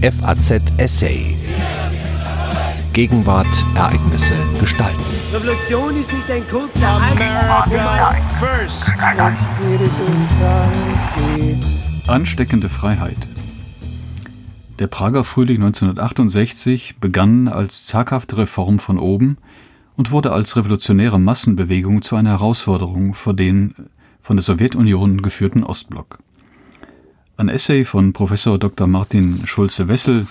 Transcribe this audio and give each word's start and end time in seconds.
FAZ 0.00 0.62
Essay. 0.76 1.34
Gegenwart, 2.92 3.48
Ereignisse, 3.74 4.34
Gestalten. 4.60 5.02
Revolution 5.32 5.98
ist 5.98 6.12
nicht 6.12 6.30
ein 6.30 6.46
kurzer 6.48 7.00
first. 8.38 8.92
Ansteckende 12.06 12.68
Freiheit. 12.68 13.16
Der 14.78 14.86
Prager 14.86 15.24
Frühling 15.24 15.56
1968 15.56 17.00
begann 17.00 17.48
als 17.48 17.84
zaghafte 17.86 18.38
Reform 18.38 18.78
von 18.78 19.00
oben 19.00 19.36
und 19.96 20.12
wurde 20.12 20.30
als 20.30 20.56
revolutionäre 20.56 21.18
Massenbewegung 21.18 22.02
zu 22.02 22.14
einer 22.14 22.30
Herausforderung 22.30 23.14
vor 23.14 23.34
den 23.34 23.74
von 24.22 24.36
der 24.36 24.44
Sowjetunion 24.44 25.22
geführten 25.22 25.64
Ostblock. 25.64 26.20
Ein 27.38 27.48
Essay 27.50 27.84
von 27.84 28.12
Professor 28.12 28.58
Dr. 28.58 28.88
Martin 28.88 29.46
Schulze-Wessel. 29.46 30.26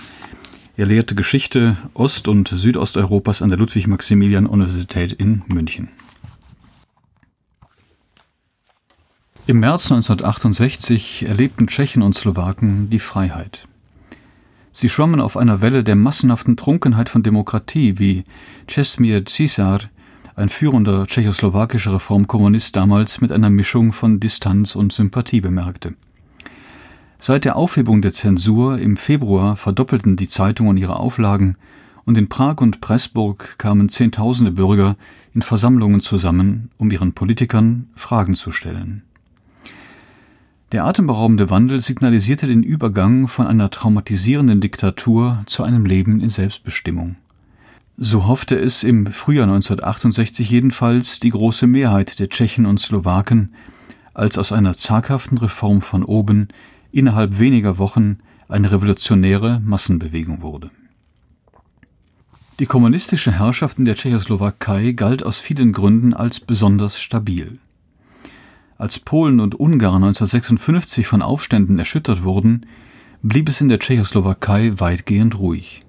Er 0.75 0.85
lehrte 0.85 1.15
Geschichte 1.15 1.77
Ost- 1.93 2.27
und 2.27 2.49
Südosteuropas 2.49 3.41
an 3.41 3.47
der 3.47 3.57
Ludwig-Maximilian-Universität 3.59 5.13
in 5.13 5.41
München. 5.47 5.87
Im 9.45 9.61
März 9.61 9.89
1968 9.89 11.25
erlebten 11.29 11.67
Tschechen 11.67 12.01
und 12.01 12.13
Slowaken 12.13 12.89
die 12.89 12.99
Freiheit. 12.99 13.69
Sie 14.73 14.89
schwammen 14.89 15.21
auf 15.21 15.37
einer 15.37 15.61
Welle 15.61 15.85
der 15.85 15.95
massenhaften 15.95 16.57
Trunkenheit 16.57 17.07
von 17.07 17.23
Demokratie, 17.23 17.99
wie 17.99 18.25
Czesmir 18.67 19.23
Cisar, 19.25 19.79
ein 20.35 20.49
führender 20.49 21.07
tschechoslowakischer 21.07 21.93
Reformkommunist 21.93 22.75
damals 22.75 23.21
mit 23.21 23.31
einer 23.31 23.49
Mischung 23.49 23.93
von 23.93 24.19
Distanz 24.19 24.75
und 24.75 24.91
Sympathie 24.91 25.39
bemerkte. 25.39 25.95
Seit 27.19 27.45
der 27.45 27.55
Aufhebung 27.55 28.01
der 28.01 28.13
Zensur 28.13 28.77
im 28.77 28.95
Februar 28.95 29.55
verdoppelten 29.55 30.15
die 30.15 30.27
Zeitungen 30.27 30.77
ihre 30.77 30.99
Auflagen 30.99 31.57
und 32.05 32.17
in 32.17 32.29
Prag 32.29 32.61
und 32.61 32.79
Pressburg 32.79 33.57
kamen 33.57 33.89
Zehntausende 33.89 34.51
Bürger 34.51 34.95
in 35.33 35.41
Versammlungen 35.41 35.99
zusammen, 35.99 36.69
um 36.77 36.91
ihren 36.91 37.13
Politikern 37.13 37.89
Fragen 37.95 38.33
zu 38.33 38.51
stellen. 38.51 39.01
Der 40.71 40.85
atemberaubende 40.85 41.49
Wandel 41.49 41.79
signalisierte 41.79 42.45
den 42.45 42.61
Übergang 42.61 43.27
von 43.27 43.47
einer 43.47 43.71
traumatisierenden 43.71 44.61
Diktatur 44.61 45.41
zu 45.47 45.63
einem 45.63 45.85
Leben 45.85 46.19
in 46.19 46.29
Selbstbestimmung. 46.29 47.15
So 47.97 48.27
hoffte 48.27 48.55
es 48.55 48.83
im 48.83 49.07
Frühjahr 49.07 49.45
1968 49.45 50.49
jedenfalls 50.49 51.19
die 51.19 51.29
große 51.29 51.65
Mehrheit 51.65 52.19
der 52.19 52.29
Tschechen 52.29 52.65
und 52.65 52.79
Slowaken, 52.79 53.53
als 54.13 54.37
aus 54.37 54.51
einer 54.51 54.75
zaghaften 54.75 55.37
Reform 55.37 55.81
von 55.81 56.03
oben 56.03 56.49
innerhalb 56.97 57.37
weniger 57.37 57.77
Wochen 57.77 58.17
eine 58.49 58.71
revolutionäre 58.71 59.61
Massenbewegung 59.63 60.41
wurde. 60.41 60.71
Die 62.59 62.65
kommunistische 62.65 63.37
Herrschaft 63.37 63.77
in 63.77 63.85
der 63.85 63.95
Tschechoslowakei 63.95 64.93
galt 64.93 65.23
aus 65.23 65.37
vielen 65.37 65.73
Gründen 65.73 66.15
als 66.15 66.39
besonders 66.39 66.99
stabil. 66.99 67.59
Als 68.79 68.99
Polen 68.99 69.39
und 69.39 69.53
Ungarn 69.55 70.03
1956 70.03 71.05
von 71.05 71.21
Aufständen 71.21 71.77
erschüttert 71.77 72.23
wurden, 72.23 72.65
blieb 73.21 73.47
es 73.47 73.61
in 73.61 73.67
der 73.67 73.79
Tschechoslowakei 73.79 74.79
weitgehend 74.79 75.37
ruhig. 75.37 75.81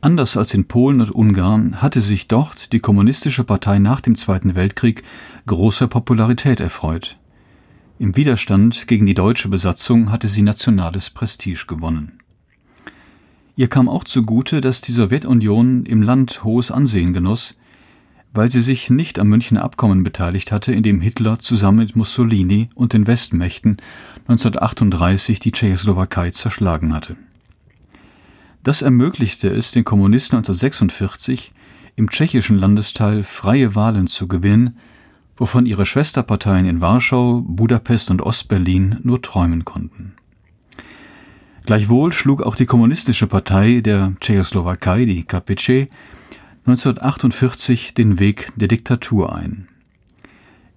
Anders 0.00 0.36
als 0.38 0.54
in 0.54 0.66
Polen 0.66 1.02
und 1.02 1.10
Ungarn 1.10 1.82
hatte 1.82 2.00
sich 2.00 2.26
dort 2.26 2.72
die 2.72 2.80
Kommunistische 2.80 3.44
Partei 3.44 3.78
nach 3.78 4.00
dem 4.00 4.14
Zweiten 4.14 4.54
Weltkrieg 4.54 5.02
großer 5.46 5.88
Popularität 5.88 6.60
erfreut. 6.60 7.18
Im 7.98 8.14
Widerstand 8.14 8.88
gegen 8.88 9.06
die 9.06 9.14
deutsche 9.14 9.48
Besatzung 9.48 10.12
hatte 10.12 10.28
sie 10.28 10.42
nationales 10.42 11.08
Prestige 11.08 11.64
gewonnen. 11.66 12.18
Ihr 13.56 13.68
kam 13.68 13.88
auch 13.88 14.04
zugute, 14.04 14.60
dass 14.60 14.82
die 14.82 14.92
Sowjetunion 14.92 15.86
im 15.86 16.02
Land 16.02 16.44
hohes 16.44 16.70
Ansehen 16.70 17.14
genoss, 17.14 17.56
weil 18.34 18.50
sie 18.50 18.60
sich 18.60 18.90
nicht 18.90 19.18
am 19.18 19.28
Münchner 19.28 19.64
Abkommen 19.64 20.02
beteiligt 20.02 20.52
hatte, 20.52 20.74
in 20.74 20.82
dem 20.82 21.00
Hitler 21.00 21.38
zusammen 21.38 21.78
mit 21.78 21.96
Mussolini 21.96 22.68
und 22.74 22.92
den 22.92 23.06
Westmächten 23.06 23.78
1938 24.28 25.40
die 25.40 25.52
Tschechoslowakei 25.52 26.28
zerschlagen 26.32 26.92
hatte. 26.92 27.16
Das 28.62 28.82
ermöglichte 28.82 29.48
es 29.48 29.70
den 29.70 29.84
Kommunisten 29.84 30.36
1946 30.36 31.54
im 31.94 32.10
tschechischen 32.10 32.58
Landesteil 32.58 33.22
freie 33.22 33.74
Wahlen 33.74 34.06
zu 34.06 34.28
gewinnen, 34.28 34.76
wovon 35.36 35.66
ihre 35.66 35.86
Schwesterparteien 35.86 36.66
in 36.66 36.80
Warschau, 36.80 37.42
Budapest 37.46 38.10
und 38.10 38.22
Ostberlin 38.22 38.98
nur 39.02 39.22
träumen 39.22 39.64
konnten. 39.64 40.14
Gleichwohl 41.64 42.12
schlug 42.12 42.42
auch 42.42 42.54
die 42.54 42.66
kommunistische 42.66 43.26
Partei 43.26 43.80
der 43.80 44.14
Tschechoslowakei, 44.20 45.04
die 45.04 45.24
KPC, 45.24 45.88
1948 46.66 47.94
den 47.94 48.18
Weg 48.18 48.52
der 48.56 48.68
Diktatur 48.68 49.34
ein. 49.34 49.68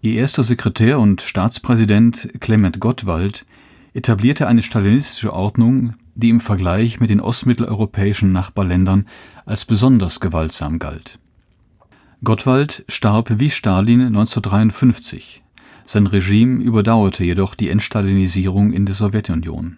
Ihr 0.01 0.15
erster 0.15 0.43
Sekretär 0.43 0.99
und 0.99 1.21
Staatspräsident 1.21 2.29
Clement 2.39 2.79
Gottwald 2.79 3.45
etablierte 3.93 4.47
eine 4.47 4.61
stalinistische 4.61 5.33
Ordnung, 5.33 5.93
die 6.15 6.29
im 6.29 6.41
Vergleich 6.41 6.99
mit 6.99 7.09
den 7.09 7.21
ostmitteleuropäischen 7.21 8.31
Nachbarländern 8.31 9.07
als 9.45 9.65
besonders 9.65 10.19
gewaltsam 10.19 10.79
galt. 10.79 11.19
Gottwald 12.21 12.83
starb 12.89 13.39
wie 13.39 13.49
Stalin 13.49 14.01
1953. 14.01 15.41
Sein 15.85 16.05
Regime 16.05 16.61
überdauerte 16.61 17.23
jedoch 17.23 17.55
die 17.55 17.69
Entstalinisierung 17.69 18.73
in 18.73 18.85
der 18.85 18.93
Sowjetunion. 18.93 19.77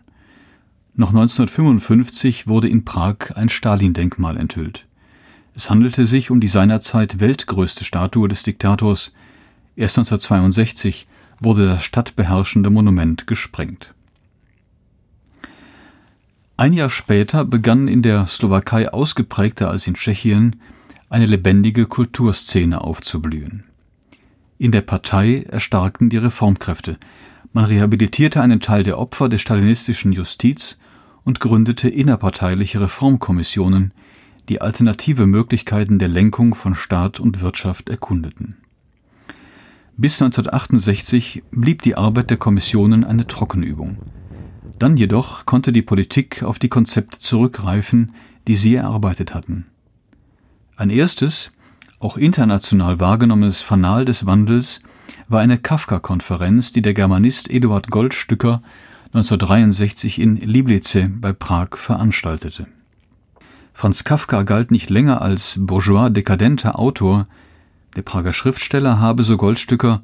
Noch 0.96 1.10
1955 1.10 2.48
wurde 2.48 2.68
in 2.68 2.84
Prag 2.84 3.36
ein 3.36 3.48
Stalin-Denkmal 3.48 4.38
enthüllt. 4.38 4.88
Es 5.56 5.70
handelte 5.70 6.08
sich 6.08 6.32
um 6.32 6.40
die 6.40 6.48
seinerzeit 6.48 7.20
weltgrößte 7.20 7.86
Statue 7.86 8.28
des 8.28 8.42
Diktators. 8.42 9.14
Erst 9.76 10.00
1962 10.00 11.06
wurde 11.40 11.68
das 11.68 11.84
stadtbeherrschende 11.84 12.72
Monument 12.72 13.28
gesprengt. 13.28 13.94
Ein 16.58 16.74
Jahr 16.74 16.90
später 16.90 17.46
begann 17.46 17.88
in 17.88 18.02
der 18.02 18.26
Slowakei 18.26 18.92
ausgeprägter 18.92 19.70
als 19.70 19.86
in 19.86 19.94
Tschechien 19.94 20.56
eine 21.12 21.26
lebendige 21.26 21.88
Kulturszene 21.88 22.80
aufzublühen. 22.80 23.66
In 24.58 24.72
der 24.72 24.80
Partei 24.80 25.44
erstarkten 25.50 26.10
die 26.10 26.16
Reformkräfte. 26.16 26.98
Man 27.52 27.66
rehabilitierte 27.66 28.42
einen 28.42 28.62
Teil 28.62 28.84
der 28.86 28.98
Opfer 28.98 29.28
der 29.28 29.38
stalinistischen 29.38 30.14
Justiz 30.14 30.78
und 31.26 31.42
gründete 31.42 31.90
innerparteiliche 31.90 32.80
Reformkommissionen, 32.80 33.94
die 34.48 34.62
alternative 34.62 35.28
Möglichkeiten 35.28 36.00
der 36.00 36.08
Lenkung 36.08 36.56
von 36.56 36.76
Staat 36.76 37.20
und 37.20 37.42
Wirtschaft 37.42 37.90
erkundeten. 37.90 38.56
Bis 39.98 40.22
1968 40.22 41.44
blieb 41.52 41.82
die 41.82 41.96
Arbeit 41.96 42.30
der 42.30 42.38
Kommissionen 42.38 43.04
eine 43.04 43.28
Trockenübung. 43.28 43.98
Dann 44.80 44.96
jedoch 44.96 45.46
konnte 45.46 45.74
die 45.74 45.82
Politik 45.82 46.42
auf 46.44 46.58
die 46.58 46.70
Konzepte 46.70 47.20
zurückgreifen, 47.20 48.14
die 48.48 48.56
sie 48.56 48.76
erarbeitet 48.76 49.34
hatten. 49.36 49.66
Ein 50.82 50.90
erstes, 50.90 51.52
auch 52.00 52.18
international 52.18 53.00
wahrgenommenes 53.00 53.62
Fanal 53.62 54.04
des 54.04 54.26
Wandels 54.26 54.82
war 55.28 55.40
eine 55.40 55.60
Kafka-Konferenz, 55.60 56.72
die 56.72 56.82
der 56.82 56.96
Germanist 56.96 57.52
Eduard 57.52 57.92
Goldstücker 57.92 58.64
1963 59.14 60.20
in 60.20 60.38
Liblice 60.38 61.08
bei 61.08 61.34
Prag 61.34 61.76
veranstaltete. 61.76 62.66
Franz 63.74 64.04
Kafka 64.06 64.42
galt 64.42 64.72
nicht 64.72 64.90
länger 64.90 65.22
als 65.22 65.56
bourgeois 65.60 66.10
dekadenter 66.10 66.80
Autor, 66.80 67.28
der 67.96 68.02
Prager 68.02 68.34
Schriftsteller 68.34 69.00
habe, 69.00 69.22
so 69.22 69.38
Goldstücker, 69.38 70.02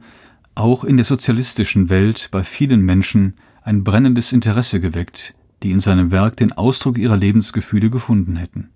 auch 0.54 0.84
in 0.84 0.98
der 0.98 1.06
sozialistischen 1.08 1.90
Welt 1.90 2.30
bei 2.30 2.44
vielen 2.44 2.82
Menschen 2.82 3.34
ein 3.64 3.84
brennendes 3.84 4.32
Interesse 4.32 4.80
geweckt, 4.80 5.34
die 5.64 5.72
in 5.72 5.80
seinem 5.80 6.12
Werk 6.12 6.38
den 6.38 6.52
Ausdruck 6.52 7.00
ihrer 7.00 7.18
Lebensgefühle 7.18 7.90
gefunden 7.90 8.36
hätten. 8.36 8.70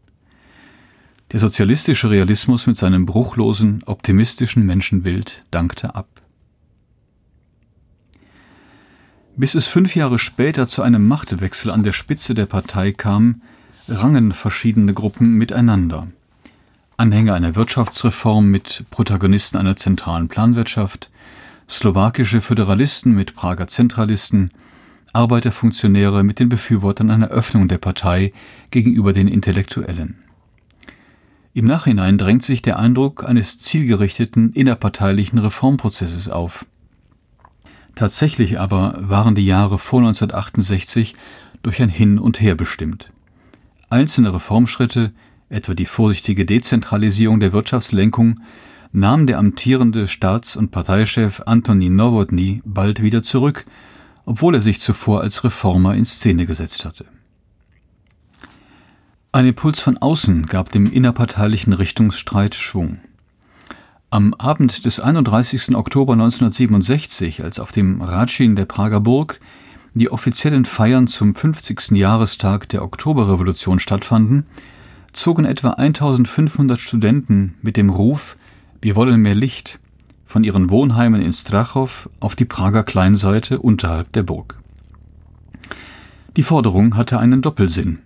Der 1.32 1.40
sozialistische 1.40 2.10
Realismus 2.10 2.68
mit 2.68 2.76
seinem 2.76 3.06
bruchlosen, 3.06 3.84
optimistischen 3.86 4.66
Menschenbild 4.66 5.46
dankte 5.50 5.96
ab. 5.96 6.08
Bis 9.38 9.56
es 9.56 9.66
fünf 9.66 9.96
Jahre 9.96 10.20
später 10.20 10.68
zu 10.68 10.82
einem 10.82 11.08
Machtwechsel 11.08 11.72
an 11.72 11.84
der 11.84 11.94
Spitze 11.94 12.34
der 12.34 12.48
Partei 12.48 12.92
kam, 12.92 13.42
rangen 13.88 14.34
verschiedene 14.34 14.94
Gruppen 14.94 15.36
miteinander. 15.38 16.08
Anhänger 16.98 17.34
einer 17.34 17.56
Wirtschaftsreform 17.56 18.48
mit 18.48 18.84
Protagonisten 18.92 19.58
einer 19.58 19.78
zentralen 19.78 20.28
Planwirtschaft, 20.28 21.10
slowakische 21.70 22.42
Föderalisten 22.42 23.14
mit 23.14 23.36
Prager 23.36 23.68
Zentralisten, 23.68 24.52
Arbeiterfunktionäre 25.14 26.24
mit 26.24 26.40
den 26.40 26.50
Befürwortern 26.50 27.10
einer 27.10 27.30
Öffnung 27.30 27.70
der 27.70 27.78
Partei 27.78 28.34
gegenüber 28.70 29.14
den 29.14 29.30
Intellektuellen. 29.30 30.18
Im 31.54 31.66
Nachhinein 31.66 32.18
drängt 32.18 32.44
sich 32.44 32.62
der 32.62 32.80
Eindruck 32.80 33.28
eines 33.28 33.58
zielgerichteten 33.58 34.54
innerparteilichen 34.54 35.38
Reformprozesses 35.38 36.30
auf. 36.30 36.66
Tatsächlich 37.94 38.58
aber 38.58 38.96
waren 38.98 39.36
die 39.36 39.46
Jahre 39.46 39.78
vor 39.78 40.00
1968 40.00 41.14
durch 41.62 41.82
ein 41.82 41.90
Hin 41.90 42.20
und 42.20 42.40
Her 42.40 42.56
bestimmt. 42.56 43.12
Einzelne 43.90 44.34
Reformschritte, 44.34 45.12
etwa 45.50 45.74
die 45.74 45.86
vorsichtige 45.86 46.46
Dezentralisierung 46.46 47.42
der 47.42 47.52
Wirtschaftslenkung, 47.52 48.40
nahm 48.94 49.28
der 49.28 49.38
amtierende 49.38 50.08
Staats- 50.08 50.56
und 50.56 50.72
Parteichef 50.72 51.42
Antonin 51.46 51.98
Nowotny 51.98 52.62
bald 52.64 53.02
wieder 53.02 53.24
zurück, 53.24 53.66
obwohl 54.26 54.56
er 54.56 54.62
sich 54.62 54.80
zuvor 54.80 55.20
als 55.20 55.44
Reformer 55.44 55.96
in 55.96 56.06
Szene 56.06 56.46
gesetzt 56.46 56.86
hatte. 56.86 57.06
Ein 59.34 59.46
Impuls 59.46 59.80
von 59.80 59.98
außen 59.98 60.46
gab 60.46 60.74
dem 60.74 60.92
innerparteilichen 60.92 61.72
Richtungsstreit 61.72 62.54
Schwung. 62.54 63.00
Am 64.10 64.34
Abend 64.34 64.84
des 64.84 65.00
31. 65.00 65.74
Oktober 65.74 66.14
1967, 66.14 67.42
als 67.42 67.58
auf 67.58 67.72
dem 67.72 68.02
Ratschin 68.02 68.58
der 68.58 68.66
Prager 68.66 69.00
Burg 69.00 69.40
die 69.94 70.12
offiziellen 70.12 70.66
Feiern 70.66 71.08
zum 71.08 71.34
50. 71.34 71.92
Jahrestag 71.92 72.68
der 72.68 72.84
Oktoberrevolution 72.84 73.80
stattfanden, 73.80 74.48
zogen 75.14 75.46
etwa 75.46 75.70
1500 75.70 76.78
Studenten 76.78 77.56
mit 77.62 77.78
dem 77.78 77.90
Ruf 77.90 78.36
Wir 78.82 78.98
wollen 78.98 79.22
mehr 79.22 79.36
Licht 79.36 79.80
von 80.26 80.44
ihren 80.44 80.70
Wohnheimen 80.70 81.22
in 81.22 81.32
Strachow 81.32 82.10
auf 82.20 82.36
die 82.36 82.44
Prager 82.44 82.84
Kleinseite 82.84 83.60
unterhalb 83.60 84.12
der 84.12 84.24
Burg. 84.24 84.60
Die 86.36 86.44
Forderung 86.44 86.98
hatte 86.98 87.18
einen 87.18 87.42
Doppelsinn. 87.42 88.00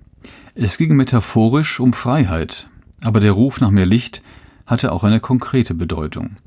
Es 0.57 0.77
ging 0.77 0.95
metaphorisch 0.95 1.81
um 1.81 1.91
Freiheit, 1.91 2.69
aber 3.01 3.19
der 3.19 3.33
Ruf 3.33 3.59
nach 3.59 3.71
mehr 3.71 3.85
Licht 3.85 4.21
hatte 4.65 4.93
auch 4.93 5.03
eine 5.03 5.19
konkrete 5.19 5.73
Bedeutung. 5.73 6.37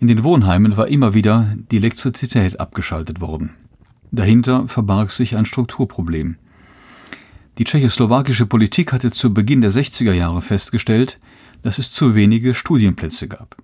In 0.00 0.06
den 0.06 0.22
Wohnheimen 0.22 0.76
war 0.76 0.88
immer 0.88 1.14
wieder 1.14 1.56
die 1.72 1.78
Elektrizität 1.78 2.60
abgeschaltet 2.60 3.22
worden. 3.22 3.54
Dahinter 4.10 4.68
verbarg 4.68 5.10
sich 5.10 5.34
ein 5.34 5.46
Strukturproblem. 5.46 6.36
Die 7.56 7.64
tschechoslowakische 7.64 8.44
Politik 8.44 8.92
hatte 8.92 9.10
zu 9.10 9.32
Beginn 9.32 9.62
der 9.62 9.72
60er 9.72 10.12
Jahre 10.12 10.42
festgestellt, 10.42 11.18
dass 11.62 11.78
es 11.78 11.90
zu 11.90 12.14
wenige 12.14 12.52
Studienplätze 12.52 13.28
gab. 13.28 13.56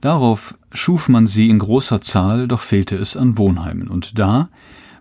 Darauf 0.00 0.56
schuf 0.72 1.08
man 1.08 1.26
sie 1.26 1.50
in 1.50 1.58
großer 1.58 2.00
Zahl, 2.00 2.46
doch 2.46 2.60
fehlte 2.60 2.94
es 2.94 3.16
an 3.16 3.38
Wohnheimen, 3.38 3.88
und 3.88 4.20
da, 4.20 4.50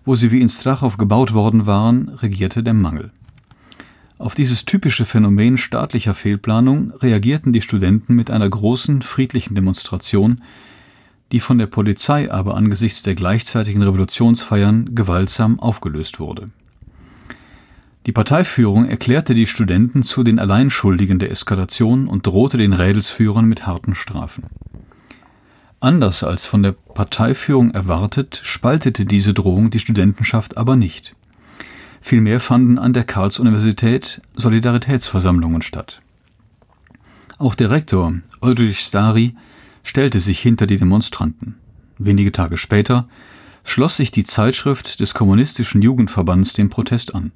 wo 0.03 0.15
sie 0.15 0.31
wie 0.31 0.41
in 0.41 0.49
Strachow 0.49 0.97
gebaut 0.97 1.35
worden 1.35 1.67
waren, 1.67 2.09
regierte 2.09 2.63
der 2.63 2.73
Mangel. 2.73 3.11
Auf 4.19 4.33
dieses 4.33 4.65
typische 4.65 5.05
Phänomen 5.05 5.57
staatlicher 5.57 6.15
Fehlplanung 6.15 6.91
reagierten 6.91 7.53
die 7.53 7.61
Studenten 7.61 8.15
mit 8.15 8.31
einer 8.31 8.49
großen 8.49 9.03
friedlichen 9.03 9.53
Demonstration, 9.53 10.41
die 11.31 11.39
von 11.39 11.59
der 11.59 11.67
Polizei 11.67 12.31
aber 12.31 12.55
angesichts 12.55 13.03
der 13.03 13.13
gleichzeitigen 13.13 13.83
Revolutionsfeiern 13.83 14.95
gewaltsam 14.95 15.59
aufgelöst 15.59 16.19
wurde. 16.19 16.47
Die 18.07 18.11
Parteiführung 18.11 18.87
erklärte 18.87 19.35
die 19.35 19.45
Studenten 19.45 20.01
zu 20.01 20.23
den 20.23 20.39
Alleinschuldigen 20.39 21.19
der 21.19 21.29
Eskalation 21.29 22.07
und 22.07 22.25
drohte 22.25 22.57
den 22.57 22.73
Rädelsführern 22.73 23.45
mit 23.45 23.67
harten 23.67 23.93
Strafen. 23.93 24.45
Anders 25.79 26.23
als 26.23 26.45
von 26.45 26.63
der 26.63 26.71
Parteiführung 26.71 27.71
erwartet, 27.71 28.39
spaltete 28.43 29.05
diese 29.05 29.35
Drohung 29.35 29.69
die 29.69 29.79
Studentenschaft 29.79 30.57
aber 30.57 30.75
nicht. 30.75 31.16
Vielmehr 32.01 32.39
fanden 32.39 32.77
an 32.77 32.93
der 32.93 33.03
Karls-Universität 33.03 34.21
Solidaritätsversammlungen 34.35 35.61
statt. 35.61 36.01
Auch 37.37 37.55
der 37.55 37.69
Rektor 37.69 38.13
Ulrich 38.41 38.79
Stari 38.79 39.35
stellte 39.83 40.19
sich 40.19 40.39
hinter 40.39 40.67
die 40.67 40.77
Demonstranten. 40.77 41.55
Wenige 41.97 42.31
Tage 42.31 42.57
später 42.57 43.07
schloss 43.63 43.97
sich 43.97 44.11
die 44.11 44.23
Zeitschrift 44.23 44.99
des 44.99 45.13
Kommunistischen 45.13 45.81
Jugendverbands 45.81 46.53
dem 46.53 46.69
Protest 46.69 47.15
an. 47.15 47.31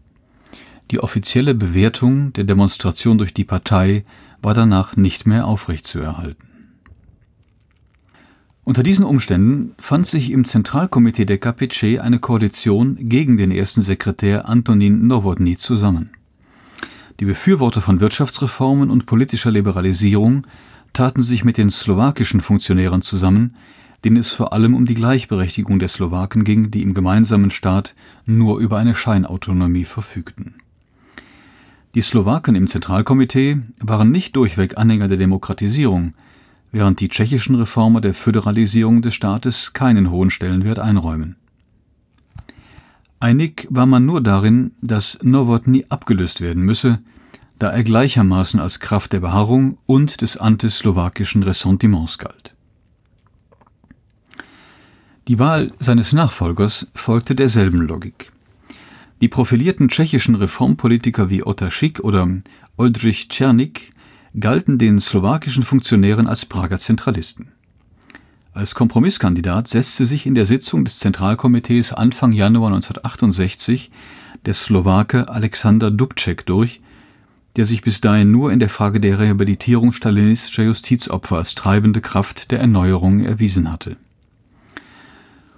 Die 0.91 0.99
offizielle 0.99 1.55
Bewertung 1.55 2.33
der 2.33 2.43
Demonstration 2.43 3.17
durch 3.17 3.33
die 3.33 3.45
Partei 3.45 4.05
war 4.41 4.53
danach 4.53 4.97
nicht 4.97 5.25
mehr 5.25 5.45
aufrechtzuerhalten. 5.45 6.50
Unter 8.63 8.83
diesen 8.83 9.05
Umständen 9.05 9.73
fand 9.79 10.05
sich 10.05 10.31
im 10.31 10.45
Zentralkomitee 10.45 11.25
der 11.25 11.39
KPC 11.39 11.99
eine 11.99 12.19
Koalition 12.19 12.95
gegen 12.99 13.37
den 13.37 13.51
ersten 13.51 13.81
Sekretär 13.81 14.47
Antonin 14.47 15.07
Nowotny 15.07 15.57
zusammen. 15.57 16.11
Die 17.19 17.25
Befürworter 17.25 17.81
von 17.81 17.99
Wirtschaftsreformen 17.99 18.91
und 18.91 19.07
politischer 19.07 19.51
Liberalisierung 19.51 20.45
taten 20.93 21.21
sich 21.21 21.43
mit 21.43 21.57
den 21.57 21.71
slowakischen 21.71 22.41
Funktionären 22.41 23.01
zusammen, 23.01 23.55
denen 24.03 24.17
es 24.17 24.31
vor 24.31 24.53
allem 24.53 24.75
um 24.75 24.85
die 24.85 24.95
Gleichberechtigung 24.95 25.79
der 25.79 25.87
Slowaken 25.87 26.43
ging, 26.43 26.69
die 26.69 26.83
im 26.83 26.93
gemeinsamen 26.93 27.49
Staat 27.49 27.95
nur 28.25 28.59
über 28.59 28.77
eine 28.77 28.95
Scheinautonomie 28.95 29.85
verfügten. 29.85 30.55
Die 31.95 32.01
Slowaken 32.01 32.55
im 32.55 32.67
Zentralkomitee 32.67 33.59
waren 33.79 34.11
nicht 34.11 34.35
durchweg 34.35 34.77
Anhänger 34.77 35.07
der 35.07 35.17
Demokratisierung, 35.17 36.13
während 36.71 36.99
die 36.99 37.09
tschechischen 37.09 37.55
Reformer 37.55 38.01
der 38.01 38.13
Föderalisierung 38.13 39.01
des 39.01 39.13
Staates 39.13 39.73
keinen 39.73 40.09
hohen 40.09 40.29
Stellenwert 40.29 40.79
einräumen. 40.79 41.35
Einig 43.19 43.67
war 43.69 43.85
man 43.85 44.05
nur 44.05 44.21
darin, 44.21 44.71
dass 44.81 45.19
Nowotny 45.21 45.85
abgelöst 45.89 46.41
werden 46.41 46.63
müsse, 46.63 46.99
da 47.59 47.69
er 47.69 47.83
gleichermaßen 47.83 48.59
als 48.59 48.79
Kraft 48.79 49.13
der 49.13 49.19
Beharrung 49.19 49.77
und 49.85 50.21
des 50.21 50.37
antislowakischen 50.37 51.43
Ressentiments 51.43 52.17
galt. 52.17 52.55
Die 55.27 55.37
Wahl 55.37 55.71
seines 55.77 56.13
Nachfolgers 56.13 56.87
folgte 56.95 57.35
derselben 57.35 57.81
Logik. 57.81 58.31
Die 59.21 59.27
profilierten 59.27 59.89
tschechischen 59.89 60.33
Reformpolitiker 60.33 61.29
wie 61.29 61.45
Otta 61.45 61.69
Schick 61.69 61.99
oder 61.99 62.27
Oldrich 62.75 63.29
Czernik 63.29 63.91
galten 64.39 64.77
den 64.77 64.99
slowakischen 64.99 65.63
Funktionären 65.63 66.27
als 66.27 66.45
Prager 66.45 66.77
Zentralisten. 66.77 67.51
Als 68.53 68.75
Kompromisskandidat 68.75 69.67
setzte 69.67 70.05
sich 70.05 70.25
in 70.25 70.35
der 70.35 70.45
Sitzung 70.45 70.83
des 70.85 70.99
Zentralkomitees 70.99 71.93
Anfang 71.93 72.31
Januar 72.31 72.67
1968 72.67 73.91
der 74.45 74.53
Slowake 74.53 75.29
Alexander 75.29 75.91
Dubček 75.91 76.45
durch, 76.45 76.81
der 77.55 77.65
sich 77.65 77.81
bis 77.81 78.01
dahin 78.01 78.31
nur 78.31 78.51
in 78.51 78.59
der 78.59 78.69
Frage 78.69 78.99
der 78.99 79.19
Rehabilitierung 79.19 79.91
stalinistischer 79.91 80.63
Justizopfer 80.63 81.37
als 81.37 81.55
treibende 81.55 82.01
Kraft 82.01 82.51
der 82.51 82.59
Erneuerung 82.59 83.21
erwiesen 83.21 83.71
hatte. 83.71 83.97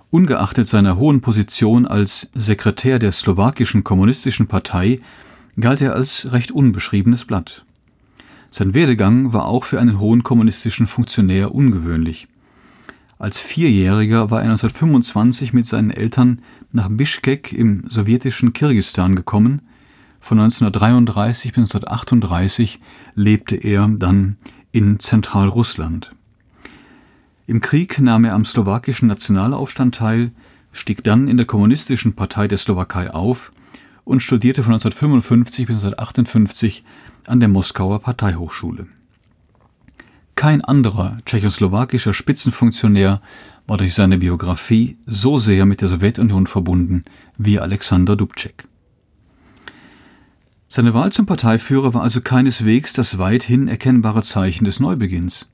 Ungeachtet 0.09 0.67
seiner 0.67 0.97
hohen 0.97 1.21
Position 1.21 1.87
als 1.87 2.29
Sekretär 2.33 2.99
der 2.99 3.11
slowakischen 3.11 3.83
kommunistischen 3.83 4.47
Partei 4.47 4.99
galt 5.59 5.81
er 5.81 5.93
als 5.93 6.31
recht 6.31 6.51
unbeschriebenes 6.51 7.25
Blatt. 7.25 7.63
Sein 8.55 8.75
Werdegang 8.75 9.33
war 9.33 9.47
auch 9.47 9.63
für 9.63 9.81
einen 9.81 9.99
hohen 9.99 10.21
kommunistischen 10.21 10.85
Funktionär 10.85 11.55
ungewöhnlich. 11.55 12.27
Als 13.17 13.39
Vierjähriger 13.39 14.29
war 14.29 14.41
er 14.41 14.51
1925 14.51 15.53
mit 15.53 15.65
seinen 15.65 15.89
Eltern 15.89 16.39
nach 16.71 16.87
Bischkek 16.87 17.51
im 17.51 17.89
sowjetischen 17.89 18.53
Kirgisistan 18.53 19.15
gekommen. 19.15 19.63
Von 20.19 20.39
1933 20.39 21.53
bis 21.53 21.61
1938 21.61 22.79
lebte 23.15 23.55
er 23.55 23.87
dann 23.87 24.37
in 24.71 24.99
Zentralrussland. 24.99 26.13
Im 27.47 27.59
Krieg 27.59 27.99
nahm 27.99 28.23
er 28.23 28.35
am 28.35 28.45
slowakischen 28.45 29.07
Nationalaufstand 29.07 29.95
teil, 29.95 30.29
stieg 30.71 31.03
dann 31.03 31.27
in 31.27 31.37
der 31.37 31.47
Kommunistischen 31.47 32.13
Partei 32.13 32.47
der 32.47 32.59
Slowakei 32.59 33.09
auf 33.09 33.51
und 34.05 34.21
studierte 34.21 34.63
von 34.63 34.73
1955 34.73 35.67
bis 35.67 35.77
1958 35.77 36.83
an 37.27 37.39
der 37.39 37.49
Moskauer 37.49 37.99
Parteihochschule. 37.99 38.87
Kein 40.35 40.61
anderer 40.61 41.17
tschechoslowakischer 41.25 42.13
Spitzenfunktionär 42.13 43.21
war 43.67 43.77
durch 43.77 43.93
seine 43.93 44.17
Biografie 44.17 44.97
so 45.05 45.37
sehr 45.37 45.65
mit 45.65 45.81
der 45.81 45.87
Sowjetunion 45.87 46.47
verbunden 46.47 47.05
wie 47.37 47.59
Alexander 47.59 48.15
Dubček. 48.15 48.65
Seine 50.67 50.93
Wahl 50.93 51.11
zum 51.11 51.27
Parteiführer 51.27 51.93
war 51.93 52.01
also 52.01 52.19
keineswegs 52.19 52.93
das 52.93 53.19
weithin 53.19 53.67
erkennbare 53.67 54.23
Zeichen 54.23 54.65
des 54.65 54.79
Neubeginns. 54.79 55.47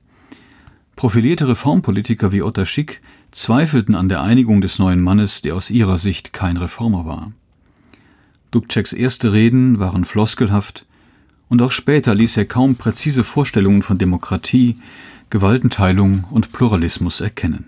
Profilierte 0.96 1.48
Reformpolitiker 1.48 2.32
wie 2.32 2.42
Otta 2.42 2.66
Schick 2.66 3.02
zweifelten 3.32 3.96
an 3.96 4.10
der 4.10 4.22
Einigung 4.22 4.62
des 4.62 4.80
neuen 4.80 5.02
Mannes, 5.02 5.42
der 5.42 5.56
aus 5.56 5.70
ihrer 5.70 5.98
Sicht 5.98 6.34
kein 6.34 6.58
Reformer 6.58 7.06
war. 7.06 7.32
Dubčeks 8.52 8.94
erste 8.94 9.34
Reden 9.34 9.80
waren 9.80 10.06
floskelhaft, 10.06 10.86
und 11.50 11.62
auch 11.62 11.72
später 11.72 12.14
ließ 12.14 12.38
er 12.38 12.46
kaum 12.46 12.76
präzise 12.76 13.24
Vorstellungen 13.24 13.82
von 13.82 13.98
Demokratie, 13.98 14.80
Gewaltenteilung 15.30 16.26
und 16.30 16.52
Pluralismus 16.52 17.22
erkennen. 17.22 17.66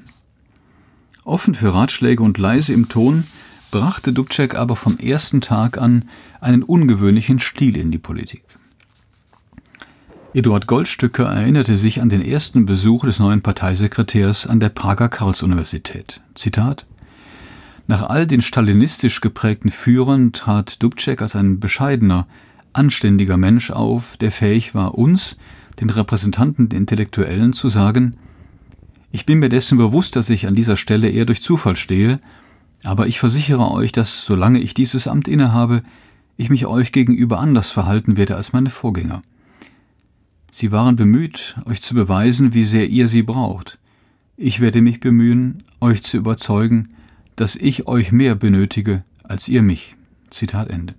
Offen 1.24 1.56
für 1.56 1.74
Ratschläge 1.74 2.24
und 2.24 2.38
leise 2.38 2.74
im 2.74 2.90
Ton 2.90 3.26
brachte 3.72 4.14
Dubček 4.14 4.56
aber 4.56 4.76
vom 4.76 4.98
ersten 4.98 5.42
Tag 5.42 5.78
an 5.78 6.06
einen 6.42 6.64
ungewöhnlichen 6.64 7.40
Stil 7.40 7.78
in 7.78 7.92
die 7.92 8.00
Politik. 8.00 8.44
Eduard 10.34 10.66
Goldstücker 10.66 11.26
erinnerte 11.26 11.76
sich 11.76 12.02
an 12.02 12.10
den 12.10 12.22
ersten 12.22 12.66
Besuch 12.66 13.06
des 13.06 13.20
neuen 13.20 13.42
Parteisekretärs 13.42 14.48
an 14.48 14.60
der 14.60 14.70
Prager 14.70 15.10
Karls-Universität. 15.10 16.22
Zitat 16.36 16.86
Nach 17.88 18.04
all 18.04 18.28
den 18.28 18.42
stalinistisch 18.42 19.22
geprägten 19.22 19.70
Führern 19.70 20.34
trat 20.34 20.82
Dubček 20.82 21.22
als 21.22 21.36
ein 21.36 21.60
bescheidener, 21.60 22.28
anständiger 22.74 23.38
Mensch 23.38 23.72
auf, 23.72 24.18
der 24.18 24.32
fähig 24.32 24.74
war, 24.76 24.96
uns, 24.98 25.38
den 25.80 25.90
Repräsentanten 25.90 26.70
der 26.70 26.80
Intellektuellen, 26.80 27.54
zu 27.54 27.70
sagen, 27.70 28.16
ich 29.12 29.26
bin 29.26 29.40
mir 29.40 29.50
dessen 29.50 29.78
bewusst, 29.78 30.16
dass 30.16 30.30
ich 30.30 30.48
an 30.48 30.56
dieser 30.56 30.78
Stelle 30.78 31.10
eher 31.10 31.26
durch 31.26 31.42
Zufall 31.42 31.76
stehe, 31.76 32.20
aber 32.84 33.08
ich 33.08 33.20
versichere 33.20 33.70
euch, 33.72 33.92
dass 33.92 34.26
solange 34.26 34.60
ich 34.60 34.74
dieses 34.74 35.08
Amt 35.08 35.28
innehabe, 35.28 35.84
ich 36.38 36.50
mich 36.50 36.66
euch 36.66 36.92
gegenüber 36.92 37.40
anders 37.40 37.72
verhalten 37.72 38.16
werde 38.16 38.36
als 38.36 38.54
meine 38.54 38.70
Vorgänger. 38.70 39.22
Sie 40.50 40.72
waren 40.72 40.96
bemüht, 40.96 41.58
euch 41.66 41.82
zu 41.82 41.94
beweisen, 41.94 42.54
wie 42.54 42.66
sehr 42.66 42.90
ihr 42.90 43.08
sie 43.08 43.24
braucht. 43.24 43.80
Ich 44.38 44.60
werde 44.60 44.82
mich 44.82 45.00
bemühen, 45.00 45.64
euch 45.82 46.02
zu 46.02 46.18
überzeugen, 46.18 46.90
dass 47.42 47.56
ich 47.56 47.88
euch 47.88 48.12
mehr 48.12 48.36
benötige 48.36 49.04
als 49.24 49.48
ihr 49.48 49.64
mich. 49.64 49.96
Zitat 50.30 50.70
Ende. 50.70 50.94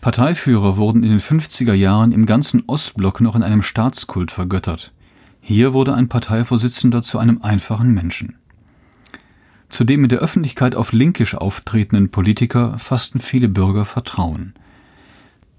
Parteiführer 0.00 0.76
wurden 0.76 1.02
in 1.02 1.08
den 1.08 1.20
50er 1.20 1.72
Jahren 1.72 2.12
im 2.12 2.26
ganzen 2.26 2.62
Ostblock 2.68 3.20
noch 3.20 3.34
in 3.34 3.42
einem 3.42 3.62
Staatskult 3.62 4.30
vergöttert. 4.30 4.92
Hier 5.40 5.72
wurde 5.72 5.94
ein 5.94 6.08
Parteivorsitzender 6.08 7.02
zu 7.02 7.18
einem 7.18 7.42
einfachen 7.42 7.92
Menschen. 7.92 8.36
Zu 9.68 9.82
dem 9.82 10.04
in 10.04 10.10
der 10.10 10.20
Öffentlichkeit 10.20 10.76
auf 10.76 10.92
Linkisch 10.92 11.34
auftretenden 11.34 12.10
Politiker 12.12 12.78
fassten 12.78 13.20
viele 13.20 13.48
Bürger 13.48 13.84
Vertrauen. 13.84 14.54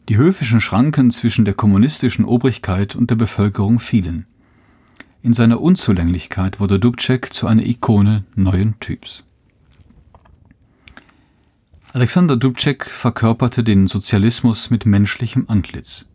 Die 0.08 0.16
höfischen 0.16 0.62
Schranken 0.62 1.12
zwischen 1.12 1.44
der 1.44 1.56
kommunistischen 1.56 2.24
Obrigkeit 2.24 2.96
und 2.96 3.10
der 3.10 3.18
Bevölkerung 3.18 3.82
fielen. 3.82 4.28
In 5.22 5.34
seiner 5.34 5.60
Unzulänglichkeit 5.60 6.62
wurde 6.62 6.80
Dubček 6.80 7.34
zu 7.34 7.46
einer 7.46 7.66
Ikone 7.66 8.24
neuen 8.36 8.80
Typs. 8.80 9.26
Alexander 11.92 12.38
Dubček 12.38 12.86
verkörperte 12.86 13.64
den 13.64 13.88
Sozialismus 13.88 14.70
mit 14.70 14.86
menschlichem 14.86 15.46
Antlitz. 15.50 16.06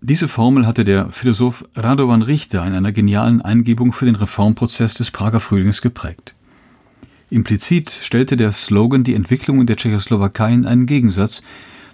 Diese 0.00 0.26
Formel 0.26 0.66
hatte 0.66 0.82
der 0.82 1.10
Philosoph 1.10 1.64
Radovan 1.76 2.22
Richter 2.22 2.66
in 2.66 2.72
einer 2.72 2.90
genialen 2.90 3.40
Eingebung 3.40 3.92
für 3.92 4.06
den 4.06 4.16
Reformprozess 4.16 4.94
des 4.94 5.12
Prager 5.12 5.38
Frühlings 5.38 5.82
geprägt. 5.82 6.34
Implizit 7.30 7.90
stellte 7.90 8.36
der 8.36 8.50
Slogan 8.50 9.04
die 9.04 9.14
Entwicklung 9.14 9.60
in 9.60 9.66
der 9.66 9.76
Tschechoslowakei 9.76 10.52
in 10.52 10.66
einen 10.66 10.86
Gegensatz 10.86 11.42